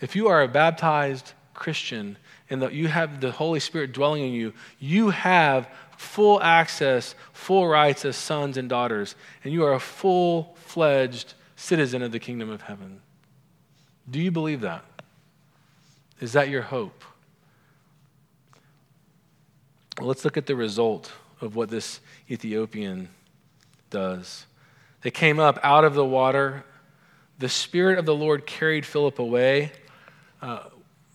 If 0.00 0.14
you 0.14 0.28
are 0.28 0.42
a 0.42 0.48
baptized 0.48 1.32
Christian 1.54 2.16
and 2.50 2.62
that 2.62 2.72
you 2.72 2.88
have 2.88 3.20
the 3.20 3.30
Holy 3.30 3.60
Spirit 3.60 3.92
dwelling 3.92 4.26
in 4.26 4.32
you, 4.32 4.52
you 4.78 5.10
have 5.10 5.68
full 5.96 6.42
access, 6.42 7.14
full 7.32 7.68
rights 7.68 8.04
as 8.04 8.16
sons 8.16 8.56
and 8.56 8.68
daughters, 8.68 9.14
and 9.44 9.52
you 9.52 9.64
are 9.64 9.72
a 9.72 9.80
full 9.80 10.54
fledged 10.56 11.34
citizen 11.56 12.02
of 12.02 12.12
the 12.12 12.18
kingdom 12.18 12.50
of 12.50 12.62
heaven. 12.62 13.00
Do 14.10 14.20
you 14.20 14.30
believe 14.30 14.60
that? 14.62 14.84
Is 16.20 16.32
that 16.32 16.48
your 16.48 16.62
hope? 16.62 17.04
Well, 19.98 20.08
let's 20.08 20.24
look 20.24 20.36
at 20.36 20.46
the 20.46 20.56
result 20.56 21.12
of 21.40 21.56
what 21.56 21.68
this 21.68 22.00
Ethiopian 22.30 23.08
does. 23.90 24.46
They 25.02 25.10
came 25.10 25.38
up 25.38 25.58
out 25.62 25.84
of 25.84 25.94
the 25.94 26.04
water 26.04 26.64
the 27.42 27.48
Spirit 27.48 27.98
of 27.98 28.06
the 28.06 28.14
Lord 28.14 28.46
carried 28.46 28.86
Philip 28.86 29.18
away. 29.18 29.72
Uh, 30.40 30.60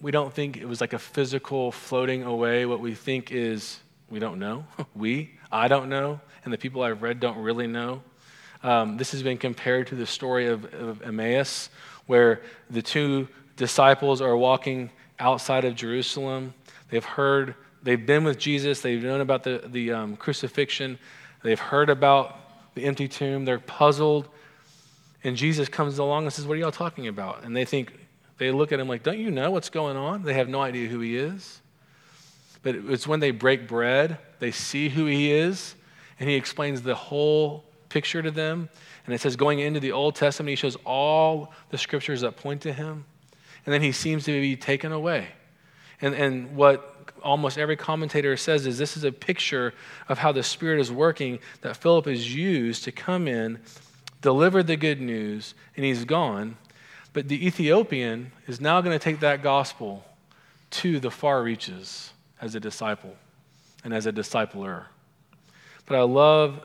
we 0.02 0.12
don't 0.12 0.34
think 0.34 0.58
it 0.58 0.68
was 0.68 0.82
like 0.82 0.94
a 0.94 1.00
physical 1.00 1.72
floating 1.72 2.24
away. 2.24 2.66
What 2.66 2.80
we 2.80 2.94
think 2.94 3.32
is, 3.32 3.80
we 4.10 4.20
don't 4.20 4.40
know. 4.40 4.66
we, 4.96 5.32
I 5.52 5.68
don't 5.68 5.90
know, 5.90 6.20
and 6.44 6.54
the 6.54 6.58
people 6.58 6.84
I've 6.84 7.02
read 7.02 7.20
don't 7.20 7.38
really 7.38 7.68
know. 7.68 8.02
Um, 8.64 8.98
this 8.98 9.12
has 9.12 9.22
been 9.24 9.38
compared 9.38 9.88
to 9.88 9.96
the 9.96 10.06
story 10.06 10.48
of, 10.48 10.66
of 10.74 11.02
Emmaus, 11.02 11.70
where 12.06 12.42
the 12.70 12.82
two 12.82 13.28
disciples 13.56 14.22
are 14.22 14.36
walking 14.36 14.90
outside 15.20 15.66
of 15.66 15.76
Jerusalem. 15.76 16.54
They've 16.90 17.04
heard, 17.04 17.56
they've 17.84 18.04
been 18.04 18.24
with 18.24 18.38
Jesus, 18.38 18.82
they've 18.82 19.04
known 19.04 19.22
about 19.22 19.44
the, 19.44 19.64
the 19.66 19.92
um, 19.92 20.16
crucifixion, 20.16 20.98
they've 21.44 21.60
heard 21.60 21.90
about 21.90 22.76
the 22.76 22.86
empty 22.86 23.08
tomb, 23.08 23.46
they're 23.46 23.60
puzzled 23.60 24.30
and 25.24 25.36
Jesus 25.36 25.68
comes 25.68 25.98
along 25.98 26.24
and 26.24 26.34
says, 26.34 26.46
What 26.46 26.54
are 26.54 26.62
y'all 26.62 26.72
talking 26.72 27.08
about? 27.08 27.44
And 27.44 27.56
they 27.56 27.66
think, 27.66 27.94
they 28.38 28.52
look 28.52 28.72
at 28.72 28.80
him 28.80 28.88
like, 28.88 29.04
Don't 29.04 29.20
you 29.20 29.32
know 29.32 29.52
what's 29.52 29.70
going 29.70 29.98
on? 29.98 30.24
They 30.24 30.34
have 30.34 30.50
no 30.50 30.62
idea 30.62 30.88
who 30.88 31.00
he 31.00 31.18
is. 31.18 31.62
But 32.64 32.76
it's 32.76 33.08
when 33.08 33.20
they 33.20 33.32
break 33.32 33.68
bread, 33.68 34.18
they 34.40 34.52
see 34.52 34.90
who 34.90 35.06
he 35.06 35.32
is, 35.32 35.76
and 36.20 36.30
he 36.30 36.36
explains 36.36 36.82
the 36.82 36.96
whole 36.96 37.64
picture 37.90 38.22
to 38.22 38.32
them. 38.32 38.70
And 39.06 39.16
it 39.16 39.22
says, 39.22 39.36
going 39.36 39.60
into 39.60 39.80
the 39.80 39.94
Old 39.94 40.16
Testament, 40.16 40.50
he 40.50 40.56
shows 40.56 40.76
all 40.86 41.54
the 41.70 41.78
scriptures 41.78 42.22
that 42.22 42.36
point 42.36 42.62
to 42.62 42.74
him. 42.74 43.06
And 43.66 43.74
then 43.74 43.82
he 43.82 43.92
seems 43.92 44.26
to 44.26 44.32
be 44.32 44.56
taken 44.56 44.92
away. 44.92 45.28
And, 46.02 46.14
and 46.14 46.56
what 46.56 47.14
almost 47.24 47.58
every 47.58 47.76
commentator 47.76 48.36
says 48.38 48.66
is 48.66 48.78
this 48.78 48.98
is 48.98 49.04
a 49.04 49.12
picture 49.12 49.74
of 50.10 50.18
how 50.18 50.32
the 50.32 50.44
Spirit 50.44 50.80
is 50.80 50.92
working 50.92 51.40
that 51.62 51.78
Philip 51.78 52.08
is 52.08 52.34
used 52.36 52.84
to 52.84 52.92
come 52.92 53.28
in 53.28 53.60
deliver 54.22 54.64
the 54.64 54.76
good 54.76 55.00
news, 55.00 55.54
and 55.76 55.86
he's 55.86 56.06
gone. 56.06 56.58
But 57.18 57.30
the 57.30 57.48
Ethiopian 57.48 58.32
is 58.46 58.62
now 58.62 58.80
going 58.80 58.94
to 58.94 59.04
take 59.04 59.22
that 59.22 59.42
gospel 59.42 60.06
to 60.70 61.00
the 61.00 61.10
far 61.10 61.42
reaches 61.42 62.14
as 62.40 62.54
a 62.54 62.60
disciple 62.60 63.16
and 63.84 63.92
as 63.92 64.06
a 64.06 64.12
discipler. 64.12 64.84
But 65.88 65.98
I 65.98 66.04
love 66.04 66.64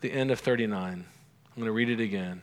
the 0.00 0.12
end 0.12 0.30
of 0.30 0.38
39. 0.38 0.92
I'm 0.92 1.04
going 1.56 1.66
to 1.66 1.72
read 1.72 1.90
it 1.90 1.98
again. 1.98 2.40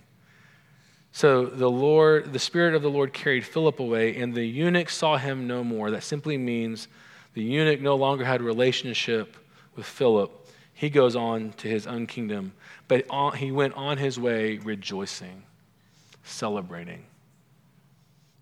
So 1.13 1.45
the 1.45 1.71
Lord, 1.71 2.33
the 2.33 2.39
Spirit 2.39 2.75
of 2.75 2.81
the 2.81 2.89
Lord 2.89 3.13
carried 3.13 3.45
Philip 3.45 3.79
away, 3.79 4.17
and 4.17 4.33
the 4.33 4.43
eunuch 4.43 4.89
saw 4.89 5.15
him 5.15 5.47
no 5.47 5.63
more. 5.63 5.89
That 5.89 6.03
simply 6.03 6.37
means 6.37 6.89
the 7.33 7.43
eunuch 7.43 7.79
no 7.79 7.95
longer 7.95 8.25
had 8.25 8.41
relationship 8.41 9.37
with 9.73 9.85
Philip. 9.85 10.49
He 10.73 10.89
goes 10.89 11.15
on 11.15 11.53
to 11.59 11.69
his 11.69 11.87
own 11.87 12.07
kingdom, 12.07 12.51
but 12.89 13.05
he 13.37 13.53
went 13.53 13.73
on 13.75 13.99
his 13.99 14.19
way 14.19 14.57
rejoicing, 14.57 15.43
celebrating. 16.25 17.05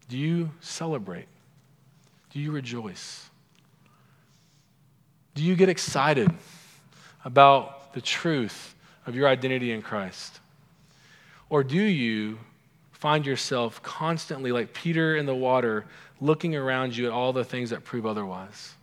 Do 0.07 0.17
you 0.17 0.51
celebrate? 0.61 1.27
Do 2.31 2.39
you 2.39 2.51
rejoice? 2.51 3.29
Do 5.33 5.43
you 5.43 5.55
get 5.55 5.69
excited 5.69 6.31
about 7.23 7.93
the 7.93 8.01
truth 8.01 8.75
of 9.05 9.15
your 9.15 9.27
identity 9.27 9.71
in 9.71 9.81
Christ? 9.81 10.39
Or 11.49 11.63
do 11.63 11.81
you 11.81 12.37
find 12.91 13.25
yourself 13.25 13.81
constantly, 13.83 14.51
like 14.51 14.73
Peter 14.73 15.15
in 15.15 15.25
the 15.25 15.35
water, 15.35 15.85
looking 16.21 16.55
around 16.55 16.95
you 16.95 17.05
at 17.05 17.11
all 17.11 17.33
the 17.33 17.43
things 17.43 17.69
that 17.71 17.83
prove 17.83 18.05
otherwise? 18.05 18.75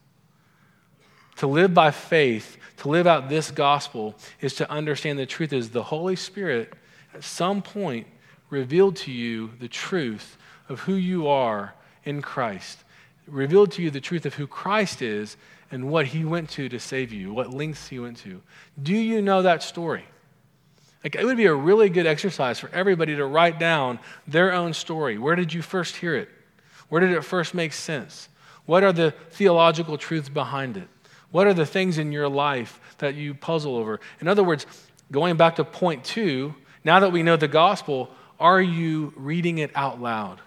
To 1.37 1.47
live 1.47 1.73
by 1.73 1.91
faith, 1.91 2.57
to 2.79 2.89
live 2.89 3.07
out 3.07 3.29
this 3.29 3.51
gospel, 3.51 4.15
is 4.41 4.55
to 4.57 4.71
understand 4.71 5.19
the 5.19 5.27
truth 5.27 5.53
is 5.53 5.71
the 5.71 5.83
Holy 5.83 6.17
Spirit 6.17 6.73
at 7.15 7.25
some 7.25 7.63
point 7.63 8.07
revealed 8.51 8.97
to 8.97 9.11
you 9.11 9.51
the 9.59 9.69
truth 9.69 10.37
of 10.69 10.81
who 10.81 10.95
you 10.95 11.29
are 11.29 11.75
in 12.05 12.23
Christ, 12.23 12.85
revealed 13.27 13.73
to 13.73 13.83
you 13.83 13.91
the 13.91 14.01
truth 14.01 14.27
of 14.27 14.35
who 14.35 14.47
Christ 14.47 15.03
is 15.03 15.37
and 15.71 15.89
what 15.89 16.07
he 16.07 16.25
went 16.25 16.51
to 16.51 16.69
to 16.69 16.79
save 16.79 17.13
you, 17.13 17.33
what 17.33 17.53
lengths 17.53 17.89
he 17.89 17.99
went 17.99 18.19
to. 18.19 18.43
Do 18.83 18.95
you 18.95 19.23
know 19.23 19.43
that 19.43 19.63
story? 19.63 20.05
Like, 21.03 21.17
it 21.17 21.25
would 21.25 21.37
be 21.37 21.47
a 21.47 21.55
really 21.55 21.89
good 21.89 22.07
exercise 22.07 22.61
for 22.61 22.69
everybody 22.73 23.17
to 23.17 23.27
write 23.27 23.59
down 23.59 23.99
their 24.27 24.53
own 24.53 24.73
story. 24.73 25.19
Where 25.19 25.35
did 25.35 25.53
you 25.53 25.63
first 25.63 25.97
hear 25.97 26.15
it? 26.15 26.29
Where 26.89 27.01
did 27.01 27.11
it 27.11 27.25
first 27.25 27.55
make 27.55 27.73
sense? 27.73 28.29
What 28.67 28.85
are 28.85 28.93
the 28.93 29.13
theological 29.31 29.99
truths 29.99 30.29
behind 30.29 30.77
it? 30.77 30.89
What 31.33 31.47
are 31.47 31.55
the 31.55 31.67
things 31.67 31.99
in 31.99 32.13
your 32.13 32.29
life 32.29 32.79
that 32.99 33.15
you 33.15 33.35
puzzle 33.35 33.77
over? 33.77 33.99
In 34.21 34.29
other 34.29 34.45
words, 34.45 34.67
going 35.11 35.37
back 35.37 35.57
to 35.57 35.65
point 35.65 36.05
two, 36.05 36.55
now 36.85 37.01
that 37.01 37.11
we 37.11 37.23
know 37.23 37.37
the 37.37 37.49
gospel, 37.49 38.11
are 38.39 38.61
you 38.61 39.13
reading 39.17 39.59
it 39.59 39.71
out 39.75 40.01
loud? 40.01 40.41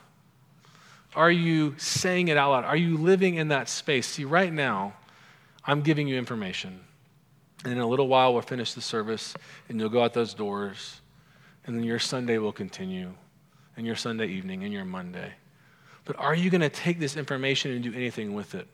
Are 1.15 1.32
you 1.32 1.75
saying 1.78 2.28
it 2.28 2.38
out 2.38 2.51
loud? 2.51 2.65
Are 2.65 2.75
you 2.75 2.97
living 2.97 3.36
in 3.36 3.47
that 3.47 3.69
space? 3.69 4.06
See, 4.08 4.25
right 4.25 4.51
now, 4.51 4.93
I'm 5.63 5.82
giving 5.82 6.08
you 6.08 6.17
information. 6.17 6.82
And 7.63 7.73
in 7.73 7.80
a 7.80 7.88
little 7.88 8.08
while, 8.08 8.34
we'll 8.34 8.43
finish 8.43 8.73
the 8.73 8.82
service, 8.82 9.34
and 9.69 9.80
you'll 9.80 9.89
go 9.89 10.04
out 10.04 10.13
those 10.13 10.34
doors, 10.34 11.01
and 11.65 11.75
then 11.75 11.84
your 11.84 11.99
Sunday 11.99 12.38
will 12.38 12.51
continue, 12.51 13.13
and 13.78 13.88
your 13.88 13.95
Sunday 13.95 14.28
evening, 14.28 14.63
and 14.63 14.71
your 14.71 14.86
Monday. 14.86 15.34
But 16.04 16.17
are 16.19 16.36
you 16.36 16.51
going 16.51 16.62
to 16.62 16.69
take 16.69 16.99
this 16.99 17.17
information 17.17 17.71
and 17.71 17.82
do 17.82 17.93
anything 17.93 18.36
with 18.36 18.54
it? 18.54 18.67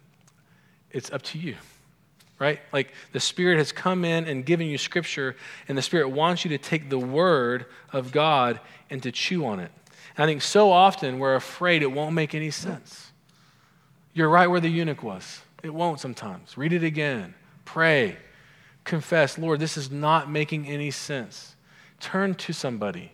It's 0.89 1.10
up 1.12 1.21
to 1.21 1.39
you, 1.39 1.56
right? 2.39 2.60
Like 2.73 2.91
the 3.13 3.21
Spirit 3.21 3.60
has 3.60 3.71
come 3.71 4.04
in 4.04 4.25
and 4.25 4.45
given 4.45 4.67
you 4.67 4.77
Scripture, 4.77 5.38
and 5.69 5.77
the 5.77 5.82
Spirit 5.82 6.10
wants 6.10 6.43
you 6.43 6.49
to 6.49 6.58
take 6.58 6.89
the 6.89 6.99
Word 6.99 7.67
of 7.93 8.12
God 8.12 8.60
and 8.89 9.01
to 9.04 9.12
chew 9.12 9.45
on 9.45 9.62
it. 9.62 9.71
And 10.17 10.24
I 10.24 10.28
think 10.28 10.41
so 10.41 10.71
often 10.71 11.19
we're 11.19 11.36
afraid 11.36 11.82
it 11.82 11.91
won't 11.91 12.13
make 12.13 12.36
any 12.36 12.52
sense. 12.52 13.12
You're 14.13 14.30
right 14.30 14.47
where 14.47 14.60
the 14.60 14.69
eunuch 14.69 15.04
was. 15.04 15.41
It 15.63 15.74
won't 15.74 16.00
sometimes. 16.00 16.58
Read 16.58 16.74
it 16.74 16.84
again. 16.84 17.34
Pray 17.65 18.17
confess, 18.84 19.38
Lord, 19.38 19.60
this 19.60 19.78
is 19.78 19.91
not 19.91 20.30
making 20.30 20.67
any 20.67 20.91
sense. 20.91 21.56
Turn 22.00 22.36
to 22.36 22.54
somebody. 22.54 23.12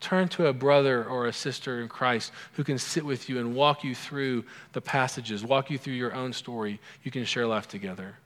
Turn 0.00 0.28
to 0.28 0.46
a 0.46 0.52
brother 0.52 1.04
or 1.04 1.26
a 1.26 1.32
sister 1.32 1.80
in 1.80 1.88
Christ 1.88 2.32
who 2.52 2.64
can 2.64 2.78
sit 2.78 3.04
with 3.04 3.28
you 3.28 3.38
and 3.38 3.54
walk 3.54 3.84
you 3.84 3.94
through 3.94 4.44
the 4.72 4.80
passages, 4.80 5.44
walk 5.44 5.70
you 5.70 5.78
through 5.78 5.94
your 5.94 6.14
own 6.14 6.32
story. 6.32 6.80
You 7.02 7.10
can 7.10 7.24
share 7.24 7.46
life 7.46 7.68
together. 7.68 8.16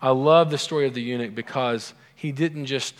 I 0.00 0.10
love 0.10 0.50
the 0.50 0.58
story 0.58 0.86
of 0.86 0.94
the 0.94 1.02
eunuch 1.02 1.34
because 1.34 1.94
he 2.16 2.32
didn't 2.32 2.66
just 2.66 2.94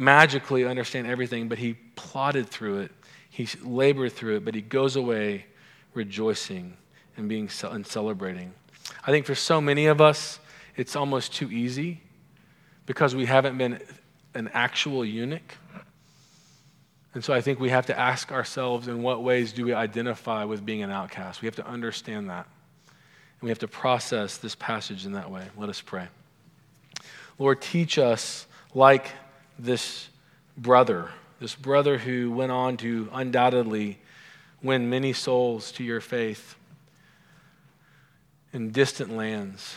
magically 0.00 0.64
understand 0.64 1.06
everything, 1.06 1.46
but 1.48 1.58
he 1.58 1.74
plotted 1.94 2.48
through 2.48 2.80
it. 2.80 2.90
He 3.28 3.46
labored 3.62 4.14
through 4.14 4.36
it, 4.36 4.44
but 4.44 4.54
he 4.54 4.62
goes 4.62 4.96
away 4.96 5.44
rejoicing 5.92 6.76
and 7.18 7.28
being 7.28 7.50
and 7.62 7.86
celebrating. 7.86 8.52
I 9.06 9.10
think 9.10 9.26
for 9.26 9.34
so 9.34 9.60
many 9.60 9.86
of 9.86 10.00
us, 10.00 10.40
it's 10.74 10.96
almost 10.96 11.34
too 11.34 11.50
easy 11.50 12.00
because 12.86 13.14
we 13.14 13.26
haven't 13.26 13.58
been 13.58 13.78
an 14.34 14.50
actual 14.54 15.04
eunuch. 15.04 15.54
And 17.12 17.22
so 17.22 17.34
I 17.34 17.42
think 17.42 17.60
we 17.60 17.68
have 17.68 17.86
to 17.86 17.98
ask 17.98 18.32
ourselves 18.32 18.88
in 18.88 19.02
what 19.02 19.22
ways 19.22 19.52
do 19.52 19.66
we 19.66 19.74
identify 19.74 20.44
with 20.44 20.64
being 20.64 20.82
an 20.82 20.90
outcast? 20.90 21.42
We 21.42 21.46
have 21.46 21.56
to 21.56 21.66
understand 21.66 22.30
that. 22.30 22.46
And 22.86 23.42
we 23.42 23.50
have 23.50 23.58
to 23.58 23.68
process 23.68 24.38
this 24.38 24.54
passage 24.54 25.04
in 25.04 25.12
that 25.12 25.30
way. 25.30 25.46
Let 25.58 25.68
us 25.68 25.80
pray. 25.80 26.08
Lord, 27.38 27.60
teach 27.60 27.98
us 27.98 28.46
like 28.74 29.10
this 29.64 30.08
brother, 30.56 31.10
this 31.40 31.54
brother 31.54 31.98
who 31.98 32.30
went 32.30 32.52
on 32.52 32.76
to 32.78 33.08
undoubtedly 33.12 33.98
win 34.62 34.90
many 34.90 35.12
souls 35.12 35.72
to 35.72 35.84
your 35.84 36.00
faith 36.00 36.54
in 38.52 38.70
distant 38.70 39.16
lands 39.16 39.76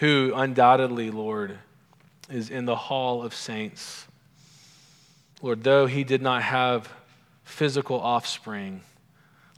who 0.00 0.32
undoubtedly, 0.34 1.10
Lord, 1.10 1.58
is 2.30 2.48
in 2.48 2.64
the 2.64 2.74
hall 2.74 3.22
of 3.22 3.34
saints. 3.34 4.06
Lord, 5.42 5.62
though 5.62 5.84
he 5.84 6.04
did 6.04 6.22
not 6.22 6.42
have 6.42 6.90
physical 7.44 8.00
offspring, 8.00 8.80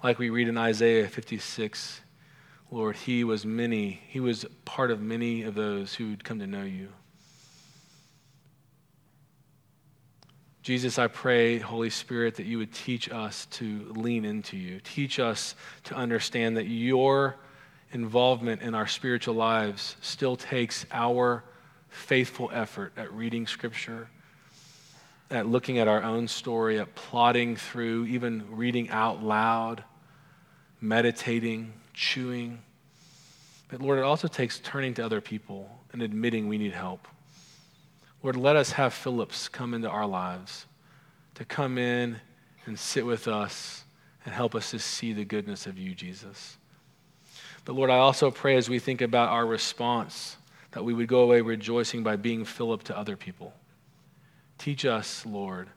like 0.03 0.19
we 0.19 0.31
read 0.31 0.49
in 0.49 0.59
Isaiah 0.59 1.07
56, 1.07 2.01
Lord, 2.73 2.97
he 2.97 3.23
was 3.23 3.47
many, 3.47 4.01
he 4.09 4.19
was 4.19 4.45
part 4.65 4.91
of 4.91 5.01
many 5.01 5.43
of 5.43 5.55
those 5.55 5.95
who 5.95 6.11
would 6.11 6.25
come 6.25 6.41
to 6.41 6.47
know 6.49 6.65
you. 6.65 6.89
Jesus, 10.63 10.97
I 10.97 11.09
pray, 11.09 11.59
Holy 11.59 11.91
Spirit, 11.91 12.37
that 12.37 12.47
you 12.47 12.59
would 12.59 12.73
teach 12.73 13.11
us 13.11 13.47
to 13.47 13.93
lean 13.97 14.25
into 14.25 14.57
you. 14.57 14.79
Teach 14.85 15.19
us 15.19 15.57
to 15.85 15.97
understand 15.97 16.57
that 16.57 16.67
your 16.67 17.37
involvement 17.91 18.63
in 18.63 18.73
our 18.73 18.87
spiritual 18.87 19.35
lives 19.35 19.97
still 20.01 20.37
takes 20.37 20.87
our 20.93 21.43
faithful 21.89 22.49
effort 22.53 22.93
at 22.97 23.13
reading 23.13 23.47
Scripture, 23.49 24.09
at 25.33 25.49
looking 25.49 25.79
at 25.79 25.89
our 25.89 26.03
own 26.03 26.29
story, 26.29 26.79
at 26.79 26.95
plodding 26.95 27.57
through, 27.57 28.07
even 28.07 28.45
reading 28.49 28.89
out 28.91 29.21
loud, 29.21 29.83
meditating, 30.81 31.73
chewing. 31.93 32.63
But 33.69 33.81
Lord, 33.81 33.99
it 33.99 34.05
also 34.05 34.29
takes 34.29 34.61
turning 34.61 34.95
to 34.95 35.05
other 35.05 35.21
people 35.21 35.69
and 35.93 36.03
admitting 36.03 36.47
we 36.47 36.57
need 36.57 36.73
help. 36.73 37.09
Lord, 38.23 38.37
let 38.37 38.57
us 38.57 38.73
have 38.73 38.95
Philips 38.95 39.49
come 39.49 39.75
into 39.75 39.89
our 39.89 40.07
lives 40.07 40.67
to 41.35 41.45
come 41.45 41.77
in 41.79 42.21
and 42.67 42.79
sit 42.79 43.05
with 43.05 43.27
us 43.27 43.85
and 44.25 44.33
help 44.33 44.55
us 44.55 44.71
to 44.71 44.79
see 44.79 45.13
the 45.13 45.25
goodness 45.25 45.67
of 45.67 45.77
you, 45.77 45.95
Jesus. 45.95 46.57
But 47.65 47.75
Lord, 47.75 47.91
I 47.91 47.97
also 47.97 48.31
pray 48.31 48.57
as 48.57 48.69
we 48.69 48.79
think 48.79 49.01
about 49.01 49.31
our 49.31 49.47
response 49.47 50.37
that 50.73 50.85
we 50.85 50.95
would 50.95 51.09
go 51.09 51.21
away 51.21 51.41
rejoicing 51.41 52.03
by 52.03 52.17
being 52.17 52.45
Philip 52.45 52.83
to 52.85 52.97
other 52.97 53.17
people. 53.17 53.53
Teach 54.59 54.85
us, 54.85 55.27
Lord, 55.27 55.69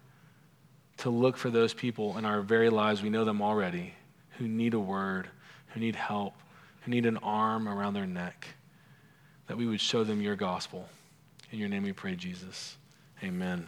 to 0.97 1.09
look 1.09 1.37
for 1.37 1.49
those 1.49 1.73
people 1.73 2.17
in 2.17 2.25
our 2.25 2.41
very 2.41 2.69
lives, 2.69 3.01
we 3.01 3.09
know 3.09 3.25
them 3.25 3.41
already, 3.41 3.93
who 4.37 4.47
need 4.47 4.73
a 4.73 4.79
word, 4.79 5.27
who 5.69 5.79
need 5.79 5.95
help, 5.95 6.33
who 6.81 6.91
need 6.91 7.05
an 7.05 7.17
arm 7.17 7.67
around 7.67 7.93
their 7.93 8.05
neck, 8.05 8.47
that 9.47 9.57
we 9.57 9.65
would 9.65 9.81
show 9.81 10.03
them 10.03 10.21
your 10.21 10.35
gospel. 10.35 10.87
In 11.55 11.61
your 11.61 11.69
name 11.69 11.83
we 11.83 11.93
pray, 11.93 12.15
Jesus. 12.15 12.75
Amen. 13.23 13.65